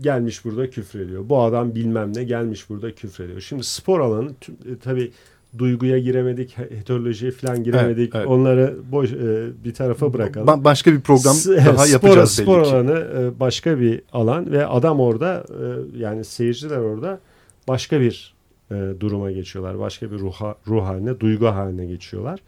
[0.00, 1.28] gelmiş burada küfrediyor.
[1.28, 3.40] Bu adam bilmem ne gelmiş burada küfrediyor.
[3.40, 5.12] Şimdi spor alanı tüm, e, tabii
[5.58, 8.14] duyguya giremedik, he- heterolojiye falan giremedik.
[8.14, 8.26] evet.
[8.26, 10.48] Onları boş e, bir tarafa bırakalım.
[10.48, 12.74] Ba- başka bir program S- daha spor, yapacağız spor belli ki.
[12.76, 17.20] alanı e, başka bir alan ve adam orada e, yani seyirciler orada
[17.68, 18.34] başka bir
[18.70, 19.78] e, duruma geçiyorlar.
[19.78, 20.34] Başka bir ruh,
[20.68, 22.40] ruh haline, duygu haline geçiyorlar.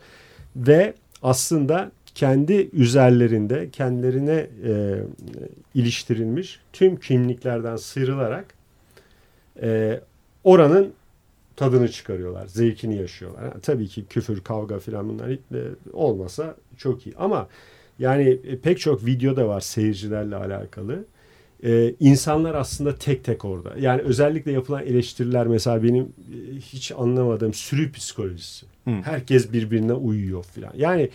[0.56, 5.00] Ve aslında kendi üzerlerinde kendilerine e,
[5.74, 8.44] iliştirilmiş tüm kimliklerden sıyrılarak
[9.62, 10.00] e,
[10.44, 10.92] oranın
[11.56, 12.46] tadını çıkarıyorlar.
[12.46, 13.44] Zevkini yaşıyorlar.
[13.44, 15.38] Ha, tabii ki küfür, kavga filan bunlar e,
[15.92, 17.14] olmasa çok iyi.
[17.16, 17.48] Ama
[17.98, 21.04] yani e, pek çok video da var seyircilerle alakalı.
[21.64, 23.74] Ee, insanlar aslında tek tek orada.
[23.80, 28.66] Yani özellikle yapılan eleştiriler mesela benim e, hiç anlamadığım sürü psikolojisi.
[28.84, 28.90] Hı.
[28.90, 30.72] Herkes birbirine uyuyor filan.
[30.76, 31.10] Yani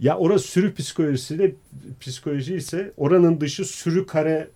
[0.00, 1.54] ya orası sürü psikolojisi de
[2.00, 4.48] psikoloji ise oranın dışı sürü kare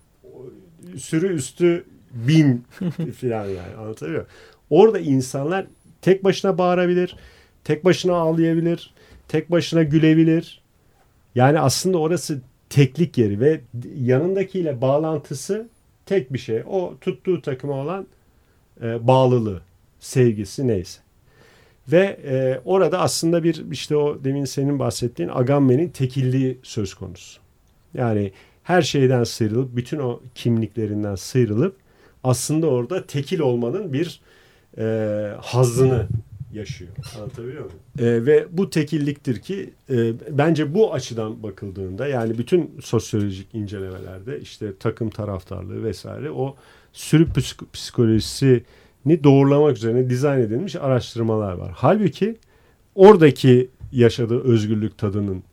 [0.97, 2.65] sürü üstü bin
[3.17, 4.25] filan yani anlatabiliyor?
[4.69, 5.65] Orada insanlar
[6.01, 7.15] tek başına bağırabilir,
[7.63, 8.93] tek başına ağlayabilir,
[9.27, 10.61] tek başına gülebilir.
[11.35, 13.61] Yani aslında orası teklik yeri ve
[13.95, 15.67] yanındakiyle bağlantısı
[16.05, 16.63] tek bir şey.
[16.67, 18.07] O tuttuğu takıma olan
[18.81, 19.61] e, bağlılığı,
[19.99, 20.99] sevgisi neyse.
[21.87, 27.39] Ve e, orada aslında bir işte o demin senin bahsettiğin Agamben'in tekilliği söz konusu.
[27.93, 28.31] Yani
[28.63, 31.75] her şeyden sıyrılıp bütün o kimliklerinden sıyrılıp
[32.23, 34.21] aslında orada tekil olmanın bir
[34.77, 34.83] e,
[35.41, 36.07] hazzını
[36.53, 36.91] yaşıyor.
[37.17, 37.79] Anlatabiliyor muyum?
[37.99, 44.77] E, ve bu tekilliktir ki e, bence bu açıdan bakıldığında yani bütün sosyolojik incelemelerde işte
[44.79, 46.55] takım taraftarlığı vesaire o
[46.93, 48.63] sürü psik- psikolojisini
[49.23, 51.71] doğrulamak üzerine dizayn edilmiş araştırmalar var.
[51.75, 52.37] Halbuki
[52.95, 55.43] oradaki yaşadığı özgürlük tadının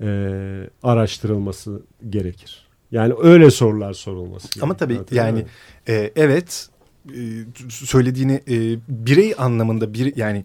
[0.00, 0.08] e,
[0.82, 2.66] araştırılması gerekir.
[2.90, 4.62] Yani öyle sorular sorulması gerekir.
[4.62, 5.46] Ama tabii Anlatabiliyor yani
[5.88, 6.68] e, evet
[7.68, 10.44] söylediğini e, birey anlamında bir yani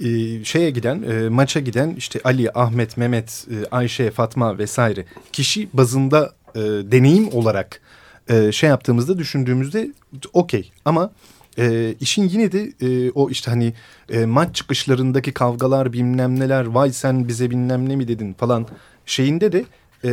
[0.00, 5.68] e, şeye giden e, maça giden işte Ali, Ahmet, Mehmet, e, Ayşe, Fatma vesaire kişi
[5.72, 7.80] bazında e, deneyim olarak
[8.28, 9.92] e, şey yaptığımızda düşündüğümüzde
[10.32, 10.72] okey.
[10.84, 11.12] Ama
[11.58, 13.74] e, işin yine de e, o işte hani
[14.08, 18.32] e, maç çıkışlarındaki kavgalar bilmem neler vay sen bize bilmem ne mi dedin?
[18.32, 18.66] falan
[19.06, 19.64] şeyinde de
[20.04, 20.12] e,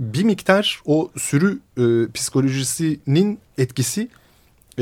[0.00, 4.08] bir miktar o sürü e, psikolojisinin etkisi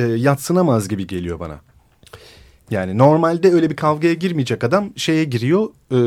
[0.01, 1.61] e, yatsınamaz gibi geliyor bana.
[2.71, 5.99] Yani normalde öyle bir kavgaya girmeyecek adam şeye giriyor e,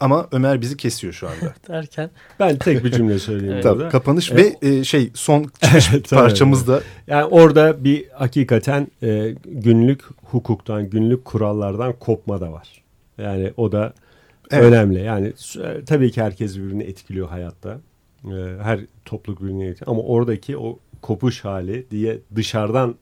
[0.00, 1.54] ama Ömer bizi kesiyor şu anda.
[1.68, 2.10] Derken
[2.40, 3.64] ben tek bir cümle söyleyeyim Evet.
[3.64, 3.78] burada.
[3.78, 4.62] Tabii, kapanış Evet.
[4.62, 5.46] ve e, şey son
[6.10, 12.82] parçamız da Yani orada bir hakikaten e, günlük hukuktan, günlük kurallardan kopma da var.
[13.18, 13.92] Yani o da
[14.50, 14.64] Evet.
[14.64, 15.02] önemli.
[15.02, 15.32] Yani
[15.86, 17.78] tabii ki herkes birbirini etkiliyor hayatta.
[18.24, 19.92] E, her topluluk birbirini etkiliyor.
[19.96, 22.94] Ama oradaki o kopuş hali diye dışarıdan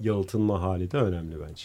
[0.00, 1.64] yalıtılma hali de önemli bence.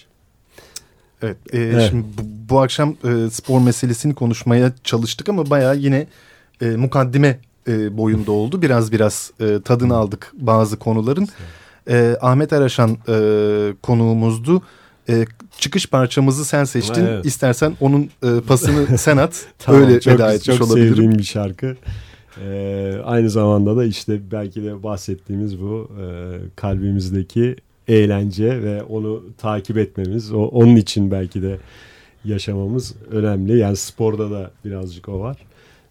[1.22, 1.88] Evet, e, Evet.
[1.90, 6.08] şimdi bu, bu akşam e, spor meselesini konuşmaya çalıştık ama bayağı yine
[6.62, 8.62] e, mukaddime e, boyunda oldu.
[8.62, 11.28] Biraz biraz e, tadını aldık bazı konuların.
[11.90, 13.18] E, Ahmet Araşan e,
[13.84, 14.62] konuğumuzdu.
[15.10, 15.26] E,
[15.60, 17.06] çıkış parçamızı sen seçtin.
[17.06, 17.26] Evet.
[17.26, 19.46] İstersen onun e, pasını sen at.
[19.60, 20.94] Tamam, Öyle çok, veda etmiş çok olabilirim.
[20.96, 21.76] sevdiğim bir şarkı.
[22.44, 26.06] Ee, aynı zamanda da işte belki de bahsettiğimiz bu e,
[26.56, 27.56] kalbimizdeki
[27.88, 31.60] eğlence ve onu takip etmemiz, o, onun için belki de
[32.26, 33.58] yaşamamız önemli.
[33.58, 35.38] Yani sporda da birazcık o var.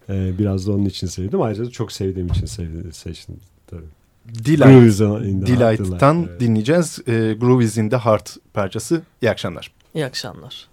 [0.08, 1.42] Ee, biraz da onun için sevdim.
[1.42, 3.36] Ayrıca da çok sevdiğim için sevdim, seçtim
[3.66, 3.82] tabii.
[4.28, 5.00] Delight,
[5.48, 6.40] Delight'tan Delight, evet.
[6.40, 6.98] dinleyeceğiz.
[7.08, 9.02] E, Groove is in the Heart parçası.
[9.22, 9.72] İyi akşamlar.
[9.94, 10.68] iyi akşamlar.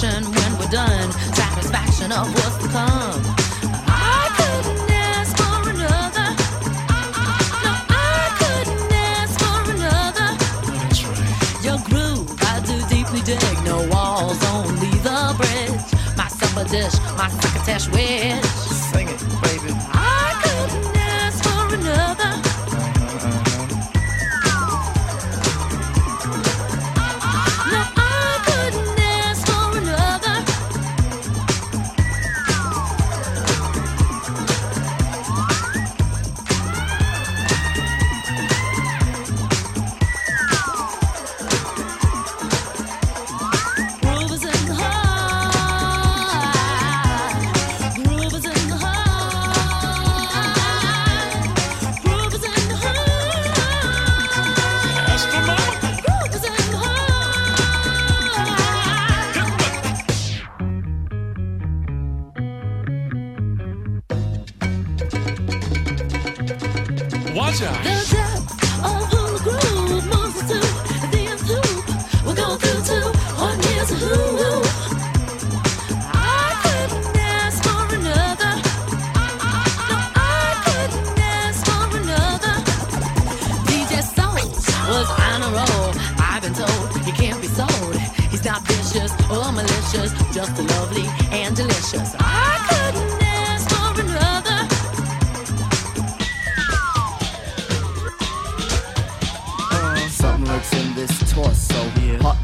[0.00, 1.12] satisfaction when we're done.
[1.34, 3.22] Satisfaction of what's to come.
[3.86, 6.28] I couldn't ask for another.
[7.64, 10.30] No, I couldn't ask for another.
[11.62, 12.28] Your groove,
[12.66, 13.64] do deeply dig.
[13.64, 16.16] No walls, only the bridge.
[16.16, 18.44] My supper dish, my succotash wish.
[18.90, 19.39] Sing it.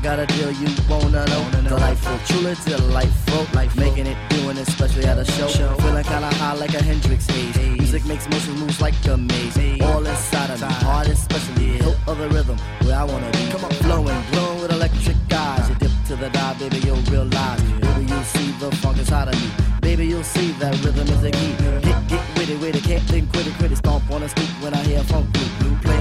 [0.07, 1.43] Got a deal you wanna know.
[1.69, 3.43] Delightful, truly delightful.
[3.59, 5.49] Life making it, doing it, especially at a show.
[5.49, 7.57] Feeling kinda high like a Hendrix haze.
[7.81, 9.59] Music makes motion moves like a maze.
[9.83, 11.79] All inside of me, heart especially.
[11.83, 13.49] Hilt of the rhythm, where I wanna be.
[13.51, 15.69] Come on, flowing, glowing with electric eyes.
[15.71, 17.61] You dip to the dive, baby, you'll realize.
[17.63, 19.49] Baby, you'll see the funk inside of me.
[19.81, 21.53] Baby, you'll see that rhythm is the key.
[21.83, 23.79] Get, get witty, witty, can't think, quit it, quit it.
[23.79, 25.51] Stomp on the street when I hear funk blue.
[25.59, 25.96] Blue playing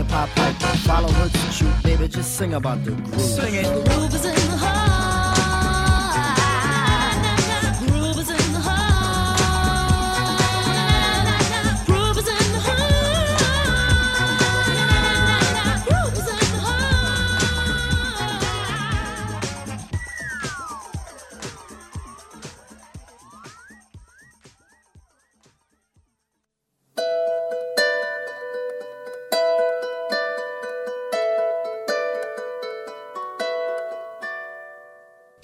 [0.86, 1.84] follow her to shoot.
[1.84, 3.22] Baby, just sing about the groove.
[3.22, 3.66] Sing it.
[3.66, 4.75] Groove is in the heart.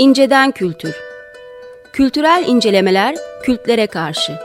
[0.01, 0.95] İnceden kültür.
[1.93, 4.39] Kültürel incelemeler kültlere karşı.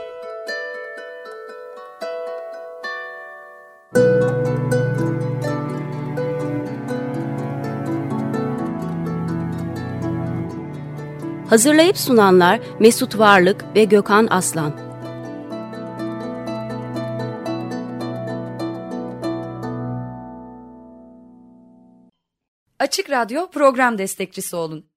[11.49, 14.73] Hazırlayıp sunanlar Mesut Varlık ve Gökhan Aslan.
[22.79, 24.96] Açık Radyo program destekçisi olun.